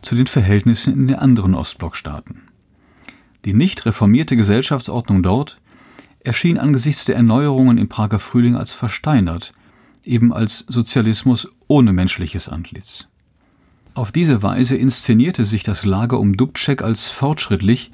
zu 0.00 0.14
den 0.14 0.26
Verhältnissen 0.26 0.94
in 0.94 1.08
den 1.08 1.18
anderen 1.18 1.54
Ostblockstaaten. 1.54 2.47
Die 3.44 3.54
nicht 3.54 3.86
reformierte 3.86 4.36
Gesellschaftsordnung 4.36 5.22
dort 5.22 5.60
erschien 6.20 6.58
angesichts 6.58 7.04
der 7.04 7.16
Erneuerungen 7.16 7.78
im 7.78 7.88
Prager 7.88 8.18
Frühling 8.18 8.56
als 8.56 8.72
versteinert, 8.72 9.52
eben 10.04 10.32
als 10.32 10.64
Sozialismus 10.68 11.48
ohne 11.68 11.92
menschliches 11.92 12.48
Antlitz. 12.48 13.08
Auf 13.94 14.12
diese 14.12 14.42
Weise 14.42 14.76
inszenierte 14.76 15.44
sich 15.44 15.62
das 15.62 15.84
Lager 15.84 16.20
um 16.20 16.36
Dubček 16.36 16.82
als 16.82 17.08
fortschrittlich, 17.08 17.90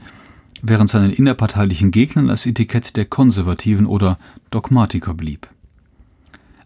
während 0.63 0.89
seinen 0.89 1.11
innerparteilichen 1.11 1.91
Gegnern 1.91 2.29
das 2.29 2.47
Etikett 2.47 2.97
der 2.97 3.07
Konservativen 3.07 3.87
oder 3.87 4.19
Dogmatiker 4.51 5.15
blieb. 5.15 5.49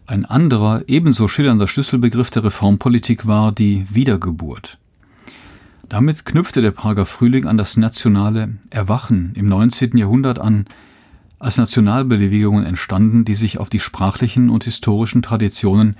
Ein 0.07 0.25
anderer, 0.25 0.83
ebenso 0.87 1.27
schillernder 1.27 1.67
Schlüsselbegriff 1.67 2.31
der 2.31 2.43
Reformpolitik 2.45 3.27
war 3.27 3.51
die 3.51 3.85
Wiedergeburt. 3.93 4.79
Damit 5.89 6.23
knüpfte 6.23 6.61
der 6.61 6.69
Prager 6.69 7.07
Frühling 7.07 7.47
an 7.47 7.57
das 7.57 7.75
nationale 7.75 8.57
Erwachen 8.69 9.33
im 9.35 9.47
19. 9.47 9.97
Jahrhundert 9.97 10.37
an, 10.37 10.65
als 11.39 11.57
Nationalbewegungen 11.57 12.63
entstanden, 12.63 13.25
die 13.25 13.33
sich 13.33 13.57
auf 13.57 13.69
die 13.69 13.79
sprachlichen 13.79 14.51
und 14.51 14.65
historischen 14.65 15.23
Traditionen 15.23 15.95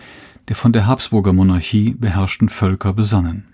der 0.47 0.55
von 0.55 0.73
der 0.73 0.85
Habsburger 0.85 1.33
Monarchie 1.33 1.95
beherrschten 1.97 2.49
Völker 2.49 2.93
besannen. 2.93 3.45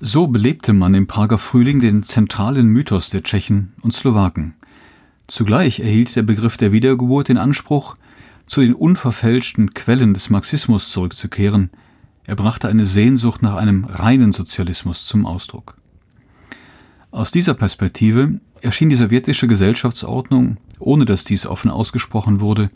So 0.00 0.26
belebte 0.26 0.72
man 0.72 0.94
im 0.94 1.06
Prager 1.06 1.38
Frühling 1.38 1.78
den 1.78 2.02
zentralen 2.02 2.66
Mythos 2.66 3.10
der 3.10 3.22
Tschechen 3.22 3.74
und 3.82 3.92
Slowaken. 3.92 4.54
Zugleich 5.28 5.78
erhielt 5.78 6.16
der 6.16 6.22
Begriff 6.22 6.56
der 6.56 6.72
Wiedergeburt 6.72 7.28
den 7.28 7.38
Anspruch, 7.38 7.94
zu 8.46 8.62
den 8.62 8.74
unverfälschten 8.74 9.70
Quellen 9.70 10.14
des 10.14 10.30
Marxismus 10.30 10.90
zurückzukehren. 10.90 11.70
Er 12.28 12.36
brachte 12.36 12.68
eine 12.68 12.84
Sehnsucht 12.84 13.40
nach 13.40 13.54
einem 13.54 13.86
reinen 13.86 14.32
Sozialismus 14.32 15.06
zum 15.06 15.24
Ausdruck. 15.24 15.78
Aus 17.10 17.30
dieser 17.30 17.54
Perspektive 17.54 18.38
erschien 18.60 18.90
die 18.90 18.96
sowjetische 18.96 19.46
Gesellschaftsordnung, 19.46 20.58
ohne 20.78 21.06
dass 21.06 21.24
dies 21.24 21.46
offen 21.46 21.70
ausgesprochen 21.70 22.40
wurde, 22.40 22.68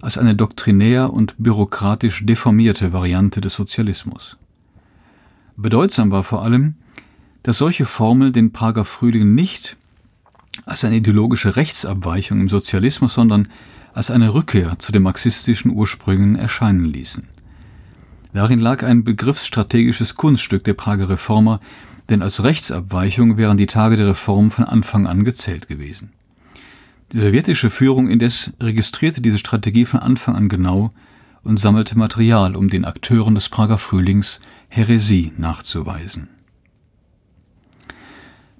als 0.00 0.18
eine 0.18 0.34
doktrinär 0.34 1.12
und 1.12 1.36
bürokratisch 1.38 2.26
deformierte 2.26 2.92
Variante 2.92 3.40
des 3.40 3.54
Sozialismus. 3.54 4.38
Bedeutsam 5.56 6.10
war 6.10 6.24
vor 6.24 6.42
allem, 6.42 6.74
dass 7.44 7.58
solche 7.58 7.84
Formel 7.84 8.32
den 8.32 8.50
Prager 8.50 8.84
Frühling 8.84 9.36
nicht 9.36 9.76
als 10.66 10.84
eine 10.84 10.96
ideologische 10.96 11.54
Rechtsabweichung 11.54 12.40
im 12.40 12.48
Sozialismus, 12.48 13.14
sondern 13.14 13.46
als 13.94 14.10
eine 14.10 14.34
Rückkehr 14.34 14.80
zu 14.80 14.90
den 14.90 15.04
marxistischen 15.04 15.70
Ursprüngen 15.70 16.34
erscheinen 16.34 16.86
ließen. 16.86 17.28
Darin 18.32 18.60
lag 18.60 18.82
ein 18.82 19.02
begriffsstrategisches 19.04 20.14
Kunststück 20.14 20.64
der 20.64 20.74
Prager 20.74 21.08
Reformer, 21.08 21.60
denn 22.08 22.22
als 22.22 22.42
Rechtsabweichung 22.42 23.36
wären 23.36 23.56
die 23.56 23.66
Tage 23.66 23.96
der 23.96 24.08
Reform 24.08 24.50
von 24.50 24.64
Anfang 24.64 25.06
an 25.06 25.24
gezählt 25.24 25.68
gewesen. 25.68 26.12
Die 27.12 27.18
sowjetische 27.18 27.70
Führung 27.70 28.08
indes 28.08 28.52
registrierte 28.60 29.20
diese 29.20 29.38
Strategie 29.38 29.84
von 29.84 30.00
Anfang 30.00 30.36
an 30.36 30.48
genau 30.48 30.90
und 31.42 31.58
sammelte 31.58 31.98
Material, 31.98 32.54
um 32.54 32.68
den 32.68 32.84
Akteuren 32.84 33.34
des 33.34 33.48
Prager 33.48 33.78
Frühlings 33.78 34.40
Häresie 34.68 35.32
nachzuweisen. 35.36 36.28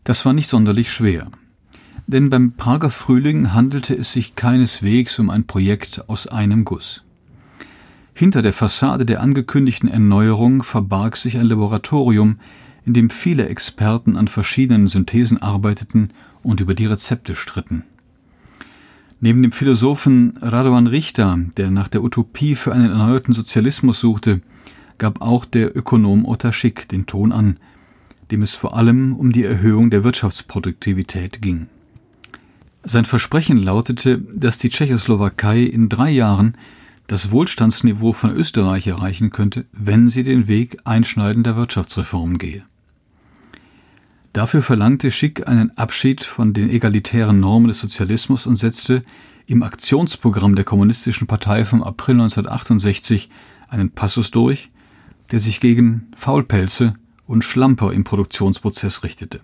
Das 0.03 0.25
war 0.25 0.33
nicht 0.33 0.49
sonderlich 0.49 0.91
schwer, 0.91 1.31
denn 2.09 2.31
beim 2.31 2.53
Prager 2.53 2.91
Frühling 2.91 3.53
handelte 3.53 3.95
es 3.95 4.13
sich 4.13 4.35
keineswegs 4.35 5.21
um 5.21 5.31
ein 5.31 5.47
Projekt 5.47 6.09
aus 6.09 6.27
einem 6.27 6.65
Guss. 6.65 7.05
Hinter 8.21 8.43
der 8.43 8.53
Fassade 8.53 9.07
der 9.07 9.23
angekündigten 9.23 9.89
Erneuerung 9.89 10.63
verbarg 10.63 11.17
sich 11.17 11.39
ein 11.39 11.47
Laboratorium, 11.47 12.39
in 12.85 12.93
dem 12.93 13.09
viele 13.09 13.49
Experten 13.49 14.19
an 14.19 14.29
verschiedenen 14.29 14.89
Synthesen 14.89 15.41
arbeiteten 15.41 16.11
und 16.43 16.61
über 16.61 16.75
die 16.75 16.85
Rezepte 16.85 17.35
stritten. 17.35 17.85
Neben 19.21 19.41
dem 19.41 19.53
Philosophen 19.53 20.37
Radovan 20.43 20.87
Richter, 20.87 21.39
der 21.57 21.71
nach 21.71 21.89
der 21.89 22.03
Utopie 22.03 22.57
für 22.57 22.75
einen 22.75 22.91
erneuerten 22.91 23.33
Sozialismus 23.33 24.01
suchte, 24.01 24.43
gab 24.99 25.23
auch 25.23 25.47
der 25.47 25.75
Ökonom 25.75 26.27
Otaschik 26.27 26.91
den 26.91 27.07
Ton 27.07 27.33
an, 27.33 27.57
dem 28.31 28.43
es 28.43 28.53
vor 28.53 28.77
allem 28.77 29.17
um 29.17 29.33
die 29.33 29.45
Erhöhung 29.45 29.89
der 29.89 30.05
Wirtschaftsproduktivität 30.05 31.41
ging. 31.41 31.69
Sein 32.85 33.07
Versprechen 33.07 33.57
lautete, 33.57 34.19
dass 34.19 34.59
die 34.59 34.69
Tschechoslowakei 34.69 35.63
in 35.63 35.89
drei 35.89 36.11
Jahren 36.11 36.59
das 37.11 37.33
Wohlstandsniveau 37.33 38.13
von 38.13 38.31
Österreich 38.31 38.87
erreichen 38.87 39.31
könnte, 39.31 39.67
wenn 39.73 40.09
sie 40.09 40.23
den 40.23 40.47
Weg 40.47 40.77
einschneidender 40.85 41.57
Wirtschaftsreformen 41.57 42.39
gehe. 42.39 42.63
Dafür 44.33 44.63
verlangte 44.63 45.11
Schick 45.11 45.49
einen 45.49 45.77
Abschied 45.77 46.23
von 46.23 46.53
den 46.53 46.71
egalitären 46.71 47.41
Normen 47.41 47.67
des 47.67 47.81
Sozialismus 47.81 48.47
und 48.47 48.55
setzte 48.55 49.03
im 49.47 49.65
Aktionsprogramm 49.65 50.55
der 50.55 50.65
Kommunistischen 50.65 51.27
Partei 51.27 51.65
vom 51.65 51.83
April 51.83 52.15
1968 52.15 53.29
einen 53.67 53.91
Passus 53.91 54.31
durch, 54.31 54.71
der 55.33 55.41
sich 55.41 55.59
gegen 55.59 56.13
Faulpelze 56.15 56.95
und 57.27 57.43
Schlamper 57.43 57.93
im 57.93 58.05
Produktionsprozess 58.05 59.03
richtete. 59.03 59.41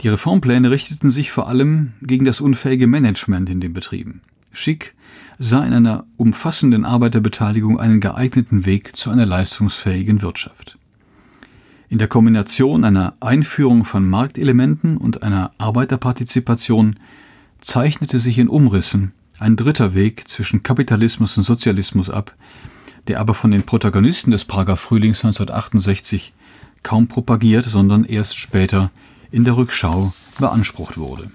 Die 0.00 0.08
Reformpläne 0.08 0.70
richteten 0.70 1.10
sich 1.10 1.30
vor 1.30 1.46
allem 1.46 1.92
gegen 2.00 2.24
das 2.24 2.40
unfähige 2.40 2.86
Management 2.86 3.50
in 3.50 3.60
den 3.60 3.74
Betrieben. 3.74 4.22
Schick 4.50 4.94
sah 5.42 5.64
in 5.64 5.72
einer 5.72 6.04
umfassenden 6.18 6.84
Arbeiterbeteiligung 6.84 7.80
einen 7.80 7.98
geeigneten 7.98 8.64
Weg 8.64 8.94
zu 8.94 9.10
einer 9.10 9.26
leistungsfähigen 9.26 10.22
Wirtschaft. 10.22 10.78
In 11.88 11.98
der 11.98 12.06
Kombination 12.06 12.84
einer 12.84 13.14
Einführung 13.18 13.84
von 13.84 14.08
Marktelementen 14.08 14.96
und 14.96 15.24
einer 15.24 15.50
Arbeiterpartizipation 15.58 16.94
zeichnete 17.60 18.20
sich 18.20 18.38
in 18.38 18.48
Umrissen 18.48 19.12
ein 19.40 19.56
dritter 19.56 19.94
Weg 19.94 20.28
zwischen 20.28 20.62
Kapitalismus 20.62 21.36
und 21.36 21.42
Sozialismus 21.42 22.08
ab, 22.08 22.36
der 23.08 23.18
aber 23.18 23.34
von 23.34 23.50
den 23.50 23.64
Protagonisten 23.64 24.30
des 24.30 24.44
Prager 24.44 24.76
Frühlings 24.76 25.24
1968 25.24 26.32
kaum 26.84 27.08
propagiert, 27.08 27.64
sondern 27.64 28.04
erst 28.04 28.36
später 28.36 28.92
in 29.32 29.42
der 29.42 29.56
Rückschau 29.56 30.12
beansprucht 30.38 30.98
wurde. 30.98 31.30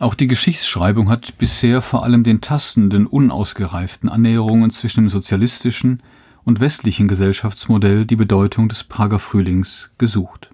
Auch 0.00 0.14
die 0.14 0.28
Geschichtsschreibung 0.28 1.10
hat 1.10 1.36
bisher 1.36 1.82
vor 1.82 2.04
allem 2.04 2.24
den 2.24 2.40
tastenden, 2.40 3.06
unausgereiften 3.06 4.08
Annäherungen 4.08 4.70
zwischen 4.70 5.02
dem 5.02 5.10
sozialistischen 5.10 6.02
und 6.42 6.58
westlichen 6.58 7.06
Gesellschaftsmodell 7.06 8.06
die 8.06 8.16
Bedeutung 8.16 8.70
des 8.70 8.82
Prager 8.82 9.18
Frühlings 9.18 9.90
gesucht. 9.98 10.52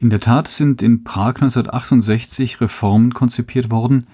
In 0.00 0.08
der 0.08 0.20
Tat 0.20 0.48
sind 0.48 0.80
in 0.80 1.04
Prag 1.04 1.34
1968 1.34 2.62
Reformen 2.62 3.12
konzipiert 3.12 3.70
worden, 3.70 4.06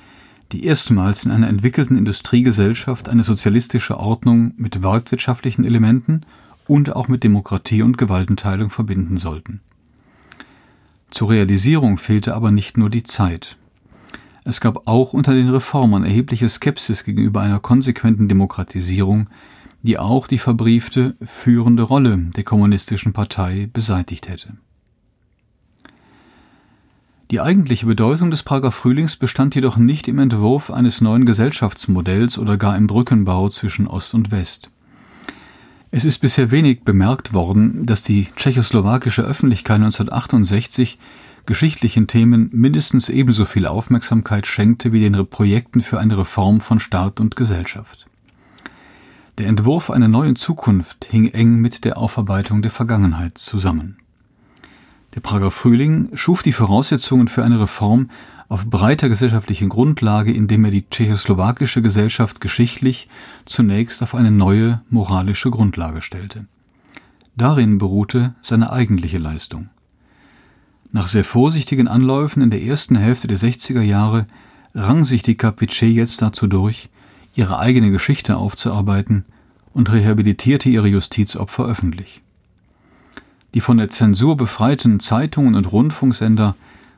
die 0.51 0.65
erstmals 0.65 1.25
in 1.25 1.31
einer 1.31 1.49
entwickelten 1.49 1.97
Industriegesellschaft 1.97 3.09
eine 3.09 3.23
sozialistische 3.23 3.97
Ordnung 3.97 4.55
mit 4.57 4.83
marktwirtschaftlichen 4.83 5.65
Elementen 5.65 6.23
und 6.67 6.97
auch 6.97 7.07
mit 7.07 7.23
Demokratie 7.23 7.83
und 7.83 7.97
Gewaltenteilung 7.97 8.71
verbinden 8.71 9.19
sollten. 9.19 9.61
Zur 11.11 11.31
Realisierung 11.31 11.97
fehlte 11.97 12.35
aber 12.35 12.51
nicht 12.51 12.77
nur 12.77 12.91
die 12.91 13.05
Zeit. 13.05 13.57
Es 14.45 14.61
gab 14.61 14.87
auch 14.87 15.15
unter 15.15 15.35
den 15.35 15.49
Reformern 15.49 16.05
erhebliche 16.05 16.49
Skepsis 16.49 17.05
gegenüber 17.05 17.41
einer 17.41 17.61
konsequenten 17.61 18.29
Demokratisierung, 18.29 19.31
die 19.83 19.99
auch 19.99 20.27
die 20.27 20.39
verbriefte 20.39 21.17
führende 21.23 21.83
Rolle 21.83 22.19
der 22.37 22.45
kommunistischen 22.45 23.15
Partei 23.15 23.69
beseitigt 23.73 24.29
hätte. 24.29 24.59
Die 27.31 27.41
eigentliche 27.41 27.87
Bedeutung 27.87 28.31
des 28.31 28.43
Prager 28.43 28.71
Frühlings 28.71 29.17
bestand 29.17 29.55
jedoch 29.55 29.79
nicht 29.79 30.09
im 30.09 30.19
Entwurf 30.19 30.71
eines 30.71 31.01
neuen 31.01 31.25
Gesellschaftsmodells 31.25 32.39
oder 32.39 32.59
gar 32.59 32.77
im 32.77 32.87
Brückenbau 32.87 33.49
zwischen 33.49 33.87
Ost 33.87 34.15
und 34.15 34.31
West. 34.31 34.71
Es 35.91 36.05
ist 36.05 36.19
bisher 36.19 36.51
wenig 36.51 36.83
bemerkt 36.83 37.33
worden, 37.33 37.87
dass 37.87 38.03
die 38.03 38.29
tschechoslowakische 38.37 39.23
Öffentlichkeit 39.23 39.77
1968 39.77 40.99
geschichtlichen 41.47 42.07
Themen 42.07 42.49
mindestens 42.53 43.09
ebenso 43.09 43.45
viel 43.45 43.67
Aufmerksamkeit 43.67 44.47
schenkte 44.47 44.93
wie 44.93 45.01
den 45.01 45.27
Projekten 45.27 45.81
für 45.81 46.01
eine 46.01 46.19
Reform 46.19 46.61
von 46.61 46.81
Staat 46.81 47.21
und 47.21 47.37
Gesellschaft. 47.37 48.07
Der 49.39 49.49
Entwurf 49.49 49.91
einer 49.91 50.09
neuen 50.09 50.37
Zukunft 50.37 51.07
hing 51.11 51.29
eng 51.29 51.57
mit 51.57 51.85
der 51.85 51.99
Aufarbeitung 51.99 52.63
der 52.63 52.71
Vergangenheit 52.71 53.37
zusammen. 53.37 53.97
Der 55.15 55.21
Prager 55.21 55.51
Frühling 55.51 56.11
schuf 56.15 56.43
die 56.43 56.53
Voraussetzungen 56.53 57.29
für 57.29 57.45
eine 57.45 57.61
Reform 57.61 58.11
auf 58.49 58.67
breiter 58.67 59.09
gesellschaftlicher 59.09 59.67
Grundlage, 59.67 60.33
indem 60.33 60.65
er 60.65 60.71
die 60.71 60.89
tschechoslowakische 60.89 61.83
Gesellschaft 61.83 62.41
geschichtlich 62.41 63.09
zunächst 63.45 64.03
auf 64.03 64.15
eine 64.15 64.31
neue 64.31 64.83
moralische 64.91 65.51
Grundlage 65.51 66.03
stellte. 66.03 66.47
Darin 67.37 67.79
beruhte 67.79 68.35
seine 68.43 68.73
eigentliche 68.73 69.19
Leistung. 69.19 69.71
Nach 70.95 71.09
sehr 71.09 71.25
vorsichtigen 71.25 71.89
Anläufen 71.89 72.41
in 72.41 72.51
der 72.51 72.63
ersten 72.63 72.95
Hälfte 72.95 73.27
der 73.27 73.37
60er 73.37 73.81
Jahre 73.81 74.27
rang 74.77 75.03
sich 75.03 75.25
die 75.25 75.35
KPC 75.35 75.83
jetzt 75.89 76.23
dazu 76.23 76.47
durch, 76.47 76.89
ihre 77.35 77.59
eigene 77.59 77.91
Geschichte 77.91 78.37
aufzuarbeiten 78.37 79.25
und 79.73 79.93
rehabilitierte 79.93 80.69
ihre 80.69 80.87
Justizopfer 80.87 81.65
öffentlich. 81.65 82.23
Die 83.55 83.61
von 83.61 83.79
der 83.79 83.91
Zensur 83.91 84.37
befreiten 84.37 85.01
Zeitungen 85.01 85.57
und 85.57 85.73
Rundfunksender 85.73 86.55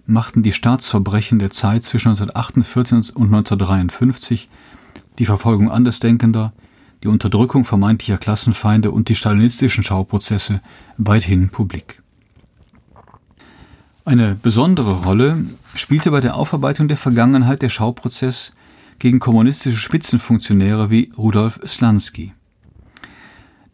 machten 0.07 0.43
die 0.43 0.53
Staatsverbrechen 0.53 1.39
der 1.39 1.49
Zeit 1.49 1.83
zwischen 1.83 2.09
1948 2.09 3.17
und 3.17 3.29
1953, 3.29 4.51
die 5.19 5.25
Verfolgung 5.25 5.71
Andersdenkender, 5.71 6.53
die 7.03 7.09
Unterdrückung 7.09 7.65
vermeintlicher 7.65 8.19
Klassenfeinde 8.19 8.91
und 8.91 9.09
die 9.09 9.15
stalinistischen 9.15 9.85
Schauprozesse 9.85 10.61
weithin 10.99 11.49
publik. 11.49 12.03
Eine 14.07 14.37
besondere 14.37 15.03
Rolle 15.03 15.45
spielte 15.75 16.13
bei 16.13 16.21
der 16.21 16.37
Aufarbeitung 16.37 16.87
der 16.87 16.97
Vergangenheit 16.97 17.61
der 17.61 17.69
Schauprozess 17.69 18.53
gegen 19.01 19.19
kommunistische 19.19 19.79
Spitzenfunktionäre 19.79 20.91
wie 20.91 21.11
Rudolf 21.19 21.59
Slansky. 21.67 22.33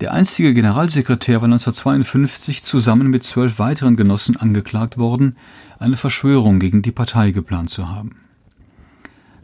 Der 0.00 0.14
einstige 0.14 0.54
Generalsekretär 0.54 1.42
war 1.42 1.48
1952 1.48 2.62
zusammen 2.62 3.08
mit 3.08 3.24
zwölf 3.24 3.58
weiteren 3.58 3.94
Genossen 3.94 4.38
angeklagt 4.38 4.96
worden, 4.96 5.36
eine 5.78 5.98
Verschwörung 5.98 6.60
gegen 6.60 6.80
die 6.80 6.92
Partei 6.92 7.32
geplant 7.32 7.68
zu 7.68 7.90
haben. 7.90 8.16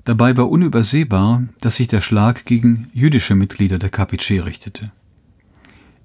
Dabei 0.05 0.39
war 0.39 0.49
unübersehbar, 0.49 1.43
dass 1.61 1.77
sich 1.77 1.89
der 1.89 2.01
Schlag 2.01 2.47
gegen 2.47 2.89
jüdische 2.95 3.35
Mitglieder 3.35 3.79
der 3.79 3.91
KPC 3.91 4.43
richtete. 4.43 4.91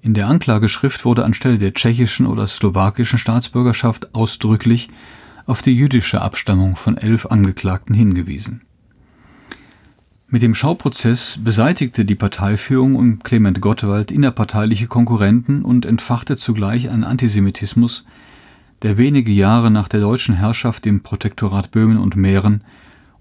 In 0.04 0.12
der 0.12 0.28
Anklageschrift 0.28 1.06
wurde 1.06 1.24
anstelle 1.24 1.56
der 1.56 1.72
tschechischen 1.72 2.26
oder 2.26 2.46
slowakischen 2.46 3.18
Staatsbürgerschaft 3.18 4.14
ausdrücklich 4.14 4.90
auf 5.46 5.62
die 5.62 5.74
jüdische 5.74 6.20
Abstammung 6.20 6.76
von 6.76 6.98
elf 6.98 7.24
Angeklagten 7.24 7.94
hingewiesen. 7.94 8.60
Mit 10.28 10.42
dem 10.42 10.54
Schauprozess 10.54 11.38
beseitigte 11.42 12.04
die 12.04 12.16
Parteiführung 12.16 12.96
um 12.96 13.20
Clement 13.20 13.62
Gottwald 13.62 14.10
innerparteiliche 14.10 14.88
Konkurrenten 14.88 15.62
und 15.62 15.86
entfachte 15.86 16.36
zugleich 16.36 16.90
einen 16.90 17.04
Antisemitismus, 17.04 18.04
der 18.82 18.98
wenige 18.98 19.32
Jahre 19.32 19.70
nach 19.70 19.88
der 19.88 20.00
deutschen 20.00 20.34
Herrschaft 20.34 20.84
im 20.84 21.02
Protektorat 21.02 21.70
Böhmen 21.70 21.96
und 21.96 22.14
Mähren 22.14 22.62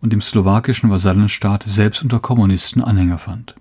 und 0.01 0.11
im 0.11 0.19
slowakischen 0.19 0.89
Vasallenstaat 0.89 1.63
selbst 1.63 2.03
unter 2.03 2.19
Kommunisten 2.19 2.83
Anhänger 2.83 3.19
fand. 3.19 3.55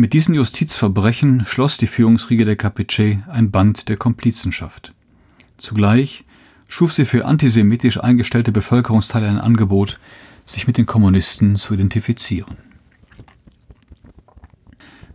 Mit 0.00 0.12
diesen 0.12 0.36
Justizverbrechen 0.36 1.44
schloss 1.44 1.76
die 1.76 1.88
Führungsriege 1.88 2.44
der 2.44 2.54
KPC 2.54 3.24
ein 3.26 3.50
Band 3.50 3.88
der 3.88 3.96
Komplizenschaft. 3.96 4.94
Zugleich 5.56 6.24
schuf 6.68 6.94
sie 6.94 7.04
für 7.04 7.24
antisemitisch 7.24 7.98
eingestellte 7.98 8.52
Bevölkerungsteile 8.52 9.26
ein 9.26 9.40
Angebot, 9.40 9.98
sich 10.46 10.68
mit 10.68 10.78
den 10.78 10.86
Kommunisten 10.86 11.56
zu 11.56 11.74
identifizieren. 11.74 12.58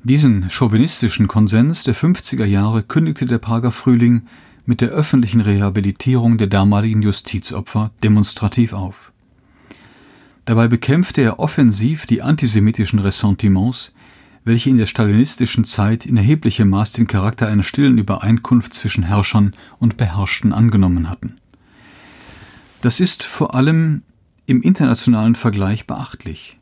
Diesen 0.04 0.50
chauvinistischen 0.50 1.30
Konsens 1.30 1.86
der 1.86 1.96
50er 1.96 2.44
Jahre 2.44 2.84
kündigte 2.84 3.26
der 3.26 3.38
Prager 3.38 3.72
Frühling 3.72 4.24
mit 4.66 4.82
der 4.82 4.90
öffentlichen 4.90 5.40
Rehabilitierung 5.40 6.38
der 6.38 6.48
damaligen 6.48 7.02
Justizopfer 7.02 7.92
demonstrativ 8.04 8.74
auf. 8.74 9.14
Dabei 10.44 10.68
bekämpfte 10.68 11.22
er 11.22 11.40
offensiv 11.40 12.06
die 12.06 12.22
antisemitischen 12.22 13.00
Ressentiments, 13.00 13.94
welche 14.46 14.70
in 14.70 14.78
der 14.78 14.86
stalinistischen 14.86 15.64
Zeit 15.64 16.06
in 16.06 16.18
erheblichem 16.18 16.70
Maß 16.70 16.94
den 16.94 17.08
Charakter 17.08 17.48
einer 17.48 17.64
stillen 17.64 17.98
Übereinkunft 17.98 18.74
zwischen 18.74 19.04
Herrschern 19.04 19.54
und 19.80 19.98
Beherrschten 19.98 20.54
angenommen 20.54 21.10
hatten. 21.10 21.38
Das 22.82 23.00
ist 23.00 23.24
vor 23.24 23.56
allem 23.56 24.02
im 24.46 24.62
internationalen 24.62 25.36
Vergleich 25.36 25.88
beachtlich. 25.88 26.60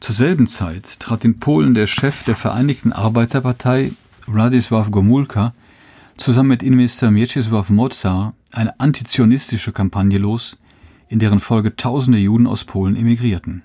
Zur 0.00 0.14
selben 0.14 0.46
Zeit 0.46 1.00
trat 1.00 1.24
in 1.24 1.38
Polen 1.38 1.74
der 1.74 1.86
Chef 1.86 2.24
der 2.24 2.36
Vereinigten 2.36 2.92
Arbeiterpartei, 2.92 3.92
Władysław 4.26 4.90
Gomulka, 4.90 5.54
zusammen 6.16 6.50
mit 6.50 6.62
Innenminister 6.62 7.10
Mieczysław 7.10 7.70
Mozar 7.70 8.34
eine 8.52 8.78
antizionistische 8.80 9.72
Kampagne 9.72 10.18
los, 10.18 10.56
in 11.08 11.18
deren 11.18 11.40
Folge 11.40 11.76
tausende 11.76 12.18
Juden 12.18 12.46
aus 12.46 12.64
Polen 12.64 12.96
emigrierten. 12.96 13.62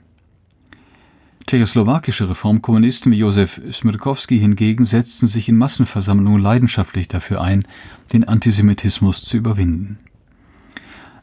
Tschechoslowakische 1.49 2.29
Reformkommunisten 2.29 3.11
wie 3.11 3.17
Josef 3.17 3.59
Smrkowski 3.71 4.37
hingegen 4.37 4.85
setzten 4.85 5.25
sich 5.25 5.49
in 5.49 5.57
Massenversammlungen 5.57 6.39
leidenschaftlich 6.39 7.07
dafür 7.07 7.41
ein, 7.41 7.65
den 8.13 8.23
Antisemitismus 8.27 9.25
zu 9.25 9.37
überwinden. 9.37 9.97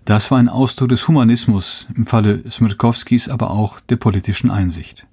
Das 0.05 0.33
war 0.33 0.39
ein 0.39 0.49
Ausdruck 0.49 0.89
des 0.89 1.07
Humanismus, 1.07 1.87
im 1.95 2.07
Falle 2.07 2.43
Smirkowskis 2.51 3.29
aber 3.29 3.53
auch 3.53 3.79
der 3.79 3.95
politischen 3.95 4.51
Einsicht. 4.51 5.07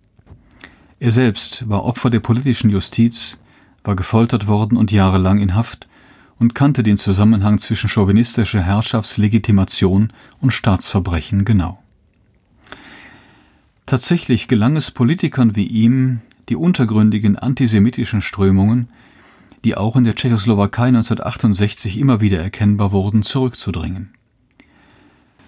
Er 1.00 1.12
selbst 1.12 1.70
war 1.70 1.86
Opfer 1.86 2.10
der 2.10 2.20
politischen 2.20 2.72
Justiz, 2.72 3.38
war 3.84 3.96
gefoltert 3.96 4.48
worden 4.48 4.80
und 4.80 4.92
jahrelang 4.92 5.38
in 5.38 5.54
Haft 5.54 5.88
und 6.40 6.56
kannte 6.56 6.82
den 6.82 6.98
Zusammenhang 6.98 7.60
zwischen 7.60 7.88
chauvinistischer 7.88 8.64
Herrschaftslegitimation 8.64 10.12
und 10.42 10.54
Staatsverbrechen 10.54 11.46
genau. 11.46 11.83
Tatsächlich 13.86 14.48
gelang 14.48 14.76
es 14.78 14.92
Politikern 14.92 15.56
wie 15.56 15.68
ihm, 15.68 16.22
die 16.50 16.56
untergründigen 16.56 17.38
antisemitischen 17.38 18.22
Strömungen, 18.22 18.90
die 19.64 19.76
auch 19.76 19.96
in 19.96 20.04
der 20.04 20.16
Tschechoslowakei 20.16 20.88
1968 20.88 21.98
immer 21.98 22.22
wieder 22.22 22.40
erkennbar 22.40 22.92
wurden, 22.92 23.24
zurückzudrängen. 23.24 24.12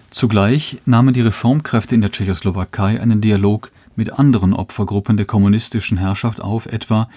Zugleich 0.09 0.77
nahmen 0.85 1.13
die 1.13 1.21
Reformkräfte 1.21 1.95
in 1.95 2.01
der 2.01 2.11
Tschechoslowakei 2.11 3.01
einen 3.01 3.19
Dialog 3.19 3.71
mit 3.97 4.13
anderen 4.13 4.53
Opfergruppen 4.53 5.17
der 5.17 5.25
kommunistischen 5.25 5.97
Herrschaft 5.97 6.41
auf, 6.41 6.67
etwa 6.67 7.09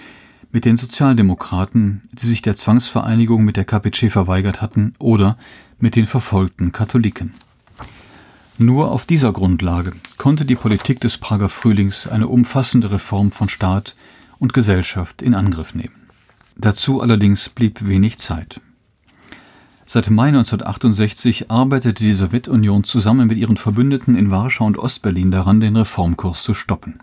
mit 0.51 0.65
den 0.65 0.77
Sozialdemokraten, 0.77 2.01
die 2.11 2.25
sich 2.25 2.41
der 2.41 2.55
Zwangsvereinigung 2.55 3.43
mit 3.43 3.55
der 3.55 3.65
KPC 3.65 4.11
verweigert 4.11 4.61
hatten, 4.61 4.93
oder 4.99 5.37
mit 5.79 5.95
den 5.95 6.07
verfolgten 6.07 6.71
Katholiken. 6.71 7.33
Nur 8.61 8.91
auf 8.91 9.05
dieser 9.05 9.31
Grundlage 9.31 9.93
konnte 10.17 10.43
die 10.43 10.55
Politik 10.55 10.99
des 10.99 11.17
Prager 11.17 11.47
Frühlings 11.47 12.07
eine 12.07 12.27
umfassende 12.27 12.91
Reform 12.91 13.31
von 13.31 13.47
Staat 13.47 13.95
und 14.37 14.51
Gesellschaft 14.51 15.21
in 15.21 15.33
Angriff 15.33 15.75
nehmen. 15.75 15.95
Dazu 16.57 16.99
allerdings 16.99 17.47
blieb 17.47 17.87
wenig 17.87 18.17
Zeit. 18.17 18.59
Seit 19.85 20.09
Mai 20.09 20.27
1968 20.27 21.49
arbeitete 21.49 22.03
die 22.03 22.11
Sowjetunion 22.11 22.83
zusammen 22.83 23.27
mit 23.27 23.37
ihren 23.37 23.55
Verbündeten 23.55 24.17
in 24.17 24.29
Warschau 24.29 24.65
und 24.65 24.77
Ostberlin 24.77 25.31
daran, 25.31 25.61
den 25.61 25.77
Reformkurs 25.77 26.43
zu 26.43 26.53
stoppen. 26.53 26.99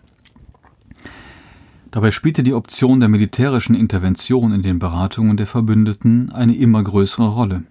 Dabei 1.90 2.10
spielte 2.10 2.42
die 2.42 2.52
Option 2.52 3.00
der 3.00 3.08
militärischen 3.08 3.74
Intervention 3.74 4.52
in 4.52 4.60
den 4.60 4.78
Beratungen 4.78 5.38
der 5.38 5.46
Verbündeten 5.46 6.30
eine 6.32 6.54
immer 6.54 6.82
größere 6.82 7.28
Rolle. 7.28 7.62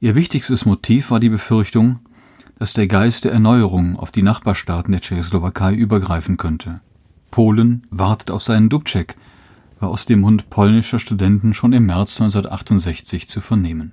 Ihr 0.00 0.14
wichtigstes 0.14 0.64
Motiv 0.64 1.10
war 1.10 1.20
die 1.20 1.28
Befürchtung, 1.28 1.98
dass 2.60 2.74
der 2.74 2.88
Geist 2.88 3.24
der 3.24 3.32
Erneuerung 3.32 3.98
auf 3.98 4.12
die 4.12 4.22
Nachbarstaaten 4.22 4.92
der 4.92 5.00
Tschechoslowakei 5.00 5.72
übergreifen 5.72 6.36
könnte. 6.36 6.80
Polen 7.30 7.86
wartet 7.88 8.30
auf 8.30 8.42
seinen 8.42 8.68
Dubček, 8.68 9.16
war 9.78 9.88
aus 9.88 10.04
dem 10.04 10.20
Mund 10.20 10.50
polnischer 10.50 10.98
Studenten 10.98 11.54
schon 11.54 11.72
im 11.72 11.86
März 11.86 12.20
1968 12.20 13.26
zu 13.26 13.40
vernehmen. 13.40 13.92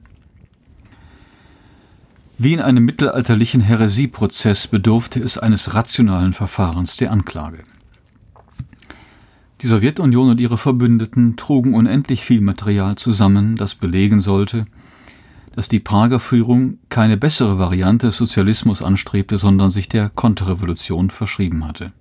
Wie 2.37 2.51
in 2.51 2.59
einem 2.59 2.83
mittelalterlichen 2.83 3.61
Häresieprozess 3.61 4.67
bedurfte 4.67 5.21
es 5.21 5.37
eines 5.37 5.73
rationalen 5.73 6.33
Verfahrens 6.33 6.97
der 6.97 7.13
Anklage. 7.13 7.63
Die 9.61 9.67
Sowjetunion 9.67 10.31
und 10.31 10.41
ihre 10.41 10.57
Verbündeten 10.57 11.37
trugen 11.37 11.73
unendlich 11.73 12.25
viel 12.25 12.41
Material 12.41 12.95
zusammen, 12.95 13.55
das 13.55 13.75
belegen 13.75 14.19
sollte, 14.19 14.65
dass 15.57 15.69
die 15.69 15.79
Prager 15.79 16.19
Führung 16.19 16.77
keine 16.87 17.17
bessere 17.17 17.57
Variante 17.57 18.05
des 18.05 18.17
Sozialismus 18.17 18.83
anstrebte, 18.83 19.39
sondern 19.39 19.71
sich 19.71 19.89
der 19.89 20.09
Konterrevolution 20.09 21.09
verschrieben 21.09 21.67
hatte. 21.67 21.93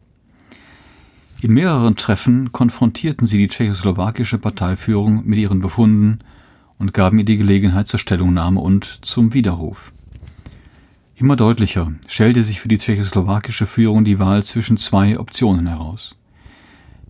In 1.40 1.55
mehreren 1.55 1.97
Treffen 1.97 2.53
konfrontierten 2.53 3.27
sie 3.27 3.38
die 3.38 3.49
tschechoslowakische 3.49 4.37
Parteiführung 4.37 5.23
mit 5.25 5.38
ihren 5.38 5.61
Befunden 5.61 6.19
und 6.79 6.92
gaben 6.92 7.19
ihr 7.19 7.25
die 7.25 7.38
Gelegenheit 7.38 7.88
zur 7.88 7.99
Stellungnahme 7.99 8.61
und 8.61 8.85
zum 8.85 9.33
Widerruf. 9.33 9.90
Immer 11.14 11.37
deutlicher 11.37 11.95
stellte 12.09 12.42
sich 12.42 12.61
für 12.61 12.69
die 12.69 12.77
tschechoslowakische 12.77 13.64
Führung 13.64 14.05
die 14.05 14.19
Wahl 14.19 14.42
zwischen 14.42 14.77
zwei 14.77 15.19
Optionen 15.19 15.66
heraus 15.66 16.14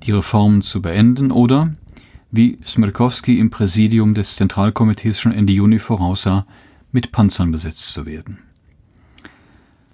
die 0.05 0.13
Reformen 0.13 0.63
zu 0.63 0.81
beenden 0.83 1.33
oder, 1.33 1.73
wie 2.37 2.59
Smirkowski 2.65 3.39
im 3.39 3.51
Präsidium 3.51 4.15
des 4.15 4.37
Zentralkomitees 4.37 5.19
schon 5.19 5.33
Ende 5.33 5.53
Juni 5.53 5.79
voraussah, 5.79 6.47
mit 6.93 7.13
Panzern 7.13 7.51
besetzt 7.51 7.89
zu 7.89 8.07
werden. 8.07 8.39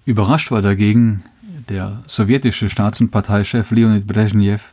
Überrascht 0.04 0.50
war 0.50 0.62
dagegen 0.62 1.22
der 1.68 2.02
sowjetische 2.06 2.68
Staats- 2.68 3.00
und 3.00 3.10
Parteichef 3.10 3.70
Leonid 3.70 4.06
Brezhnev, 4.06 4.72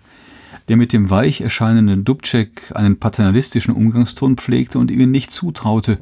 der 0.68 0.78
mit 0.78 0.94
dem 0.94 1.10
weich 1.10 1.42
erscheinenden 1.42 2.04
Dubček 2.04 2.72
einen 2.76 3.00
paternalistischen 3.00 3.74
Umgangston 3.74 4.38
pflegte 4.38 4.80
und 4.80 4.92
ihm 4.92 5.12
nicht 5.12 5.32
zutraute, 5.32 6.00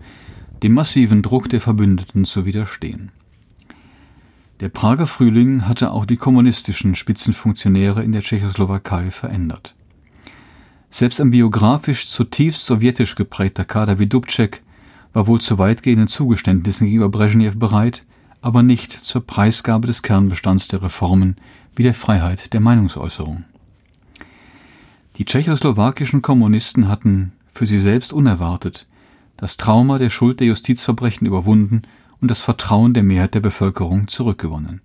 dem 0.63 0.73
massiven 0.73 1.21
Druck 1.21 1.49
der 1.49 1.61
Verbündeten 1.61 2.25
zu 2.25 2.45
widerstehen. 2.45 3.11
Der 4.59 4.69
Prager 4.69 5.05
Frühling 5.05 5.67
hatte 5.67 5.91
auch 5.91 6.05
die 6.05 6.17
kommunistischen 6.17 6.95
Spitzenfunktionäre 6.95 8.03
in 8.03 8.11
der 8.11 8.21
Tschechoslowakei 8.21 9.11
verändert. 9.11 9.75
Selbst 10.89 11.19
ein 11.19 11.31
biografisch 11.31 12.07
zutiefst 12.07 12.65
sowjetisch 12.65 13.15
geprägter 13.15 13.65
Kader 13.65 13.99
wie 13.99 14.07
Dubček 14.07 14.63
war 15.13 15.27
wohl 15.27 15.41
zu 15.41 15.57
weitgehenden 15.57 16.07
Zugeständnissen 16.07 16.87
gegenüber 16.87 17.09
Brezhnev 17.09 17.57
bereit, 17.57 18.03
aber 18.41 18.63
nicht 18.63 18.91
zur 18.91 19.25
Preisgabe 19.25 19.87
des 19.87 20.03
Kernbestands 20.03 20.67
der 20.67 20.83
Reformen 20.83 21.35
wie 21.75 21.83
der 21.83 21.93
Freiheit 21.93 22.53
der 22.53 22.61
Meinungsäußerung. 22.61 23.43
Die 25.17 25.25
tschechoslowakischen 25.25 26.21
Kommunisten 26.21 26.87
hatten, 26.87 27.33
für 27.51 27.65
sie 27.65 27.79
selbst 27.79 28.13
unerwartet, 28.13 28.85
das 29.35 29.57
Trauma 29.57 29.97
der 29.97 30.09
Schuld 30.09 30.39
der 30.39 30.47
Justizverbrechen 30.47 31.27
überwunden 31.27 31.81
und 32.21 32.29
das 32.29 32.41
Vertrauen 32.41 32.93
der 32.93 33.03
Mehrheit 33.03 33.33
der 33.33 33.39
Bevölkerung 33.39 34.07
zurückgewonnen. 34.07 34.81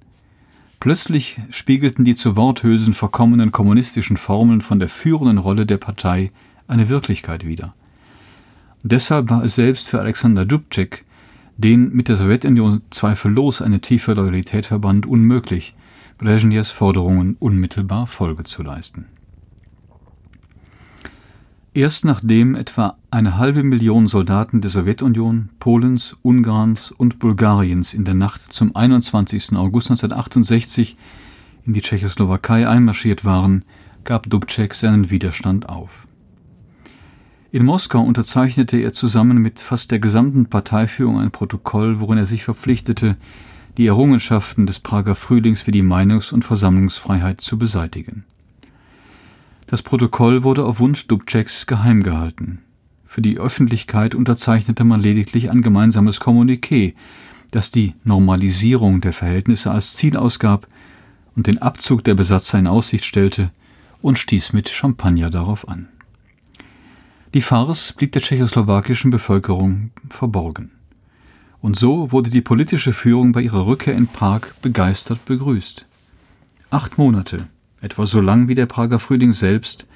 Plötzlich 0.83 1.37
spiegelten 1.51 2.05
die 2.05 2.17
zu 2.17 2.35
Worthülsen 2.35 2.93
verkommenen 2.93 3.53
kommunistischen 3.53 4.17
Formeln 4.17 4.61
von 4.61 4.81
der 4.81 4.89
führenden 4.89 5.39
Rolle 5.39 5.65
der 5.65 5.77
Partei 5.77 6.33
eine 6.67 6.89
Wirklichkeit 6.89 7.47
wider. 7.47 7.73
Deshalb 8.83 9.31
war 9.31 9.45
es 9.45 9.55
selbst 9.55 9.89
für 9.89 10.01
Alexander 10.01 10.45
Dubček, 10.45 11.05
den 11.57 11.93
mit 11.93 12.09
der 12.09 12.17
Sowjetunion 12.17 12.83
zweifellos 12.91 13.63
eine 13.63 13.79
tiefe 13.81 14.15
Loyalität 14.15 14.67
verband, 14.67 15.07
unmöglich, 15.07 15.77
Brezhnevs 16.19 16.73
Forderungen 16.73 17.37
unmittelbar 17.39 18.09
Folge 18.09 18.43
zu 18.43 18.65
leisten. 18.65 19.07
Erst 21.75 22.05
nachdem 22.05 22.55
etwa 22.55 22.99
eine 23.11 23.39
halbe 23.39 23.63
Million 23.63 24.07
Soldaten 24.07 24.61
der 24.61 24.71
Sowjetunion, 24.71 25.49
Polens, 25.59 26.19
Ungarns 26.21 26.91
und 26.91 27.19
Bulgariens 27.19 27.95
in 27.95 28.05
der 28.05 28.13
Nacht 28.13 28.53
zum 28.53 28.77
21. 28.77 29.57
August 29.57 29.91
1968 29.91 30.99
in 31.65 31.73
die 31.73 31.81
Tschechoslowakei 31.81 32.69
einmarschiert 32.69 33.25
waren, 33.25 33.65
gab 34.05 34.29
Dubček 34.29 34.75
seinen 34.75 35.09
Widerstand 35.09 35.71
auf. 35.71 36.07
In 37.53 37.65
Moskau 37.65 38.03
unterzeichnete 38.03 38.77
er 38.77 38.93
zusammen 38.93 39.39
mit 39.39 39.59
fast 39.59 39.91
der 39.93 39.99
gesamten 39.99 40.47
Parteiführung 40.51 41.21
ein 41.21 41.31
Protokoll, 41.31 42.01
worin 42.01 42.19
er 42.19 42.27
sich 42.27 42.45
verpflichtete, 42.45 43.17
die 43.79 43.87
Errungenschaften 43.87 44.67
des 44.67 44.79
Prager 44.79 45.15
Frühlings 45.15 45.63
für 45.63 45.73
die 45.73 45.83
Meinungs- 45.83 46.35
und 46.35 46.45
Versammlungsfreiheit 46.45 47.41
zu 47.41 47.57
beseitigen. 47.57 48.27
Das 49.73 49.81
Protokoll 49.81 50.43
wurde 50.43 50.67
auf 50.67 50.81
Wunsch 50.81 51.07
Dubčeks 51.07 51.67
geheim 51.67 52.03
gehalten. 52.03 52.59
Für 53.07 53.23
die 53.23 53.39
Öffentlichkeit 53.39 54.15
unterzeichnete 54.15 54.85
man 54.85 55.01
lediglich 55.01 55.51
ein 55.51 55.63
gemeinsames 55.63 56.21
Kommuniqué, 56.21 56.93
das 57.53 57.71
die 57.71 57.95
Normalisierung 58.05 59.01
der 59.01 59.15
Verhältnisse 59.15 59.71
als 59.71 59.95
Ziel 59.95 60.19
ausgab 60.19 60.67
und 61.37 61.47
den 61.47 61.57
Abzug 61.57 62.05
der 62.05 62.13
Besatzer 62.13 62.59
in 62.59 62.67
Aussicht 62.67 63.07
stellte 63.07 63.51
und 64.03 64.19
stieß 64.19 64.53
mit 64.53 64.69
Champagner 64.69 65.31
darauf 65.31 65.67
an. 65.67 65.89
Die 67.33 67.41
Farce 67.41 67.95
blieb 67.95 68.13
der 68.13 68.21
tschechoslowakischen 68.21 69.11
Bevölkerung 69.11 69.91
verborgen. 70.11 70.71
Und 71.63 71.79
so 71.79 72.13
wurde 72.13 72.29
die 72.29 72.43
politische 72.43 72.93
Führung 72.93 73.33
bei 73.33 73.41
ihrer 73.41 73.65
Rückkehr 73.65 73.95
in 73.95 74.07
Prag 74.07 74.49
begeistert 74.61 75.25
begrüßt. 75.25 75.87
Acht 76.69 76.99
Monate 76.99 77.47
etwa 77.83 78.07
so 78.07 78.21
lang 78.21 78.49
wie 78.49 78.55
der 78.55 78.67
Prager 78.67 78.99
Frühling 78.99 79.35
selbst, 79.35 79.87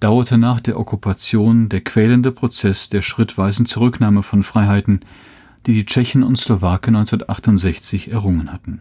dauerte 0.00 0.38
nach 0.38 0.60
der 0.60 0.78
Okkupation 0.78 1.68
der 1.68 1.82
quälende 1.82 2.32
Prozess 2.32 2.88
der 2.88 3.02
schrittweisen 3.02 3.66
Zurücknahme 3.66 4.22
von 4.22 4.42
Freiheiten, 4.42 5.00
die 5.66 5.74
die 5.74 5.86
Tschechen 5.86 6.22
und 6.22 6.36
Slowaken 6.36 6.96
1968 6.96 8.10
errungen 8.10 8.50
hatten. 8.52 8.80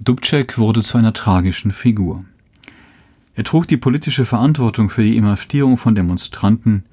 Dubček 0.00 0.58
wurde 0.58 0.82
zu 0.82 0.98
einer 0.98 1.12
tragischen 1.12 1.70
Figur. 1.70 2.24
Er 3.34 3.44
trug 3.44 3.68
die 3.68 3.76
politische 3.76 4.24
Verantwortung 4.24 4.90
für 4.90 5.02
die 5.02 5.16
Inhaftierung 5.16 5.76
von 5.76 5.94
Demonstranten, 5.94 6.84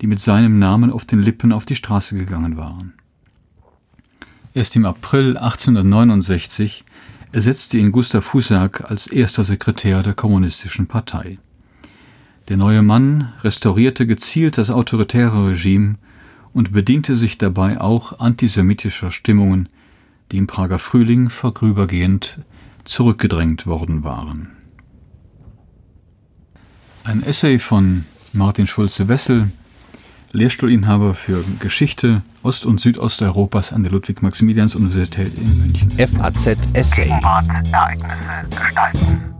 die 0.00 0.06
mit 0.06 0.20
seinem 0.20 0.58
Namen 0.58 0.90
auf 0.90 1.04
den 1.04 1.20
Lippen 1.20 1.52
auf 1.52 1.66
die 1.66 1.76
Straße 1.76 2.16
gegangen 2.16 2.56
waren. 2.56 2.92
Erst 4.54 4.76
im 4.76 4.84
April 4.84 5.36
1869 5.36 6.84
ersetzte 7.32 7.78
ihn 7.78 7.92
Gustav 7.92 8.32
Husak 8.34 8.90
als 8.90 9.06
erster 9.06 9.42
Sekretär 9.42 10.02
der 10.02 10.14
Kommunistischen 10.14 10.86
Partei. 10.86 11.38
Der 12.48 12.56
neue 12.58 12.82
Mann 12.82 13.32
restaurierte 13.42 14.06
gezielt 14.06 14.58
das 14.58 14.70
autoritäre 14.70 15.48
Regime 15.48 15.96
und 16.52 16.72
bediente 16.72 17.16
sich 17.16 17.38
dabei 17.38 17.80
auch 17.80 18.20
antisemitischer 18.20 19.10
Stimmungen, 19.10 19.68
die 20.30 20.36
im 20.36 20.46
Prager 20.46 20.78
Frühling 20.78 21.30
vorübergehend 21.30 22.40
zurückgedrängt 22.84 23.66
worden 23.66 24.04
waren. 24.04 24.50
Ein 27.04 27.22
Essay 27.22 27.58
von 27.58 28.04
Martin 28.32 28.66
Schulze-Wessel 28.66 29.50
Lehrstuhlinhaber 30.32 31.14
für 31.14 31.44
Geschichte 31.60 32.22
Ost- 32.42 32.66
und 32.66 32.80
Südosteuropas 32.80 33.72
an 33.72 33.82
der 33.82 33.92
Ludwig-Maximilians-Universität 33.92 35.32
in 35.36 35.58
München. 35.58 35.90
FAZ 35.90 36.56
Essay. 36.72 37.08
Ereignisse 37.10 38.48
gestalten. 38.50 39.31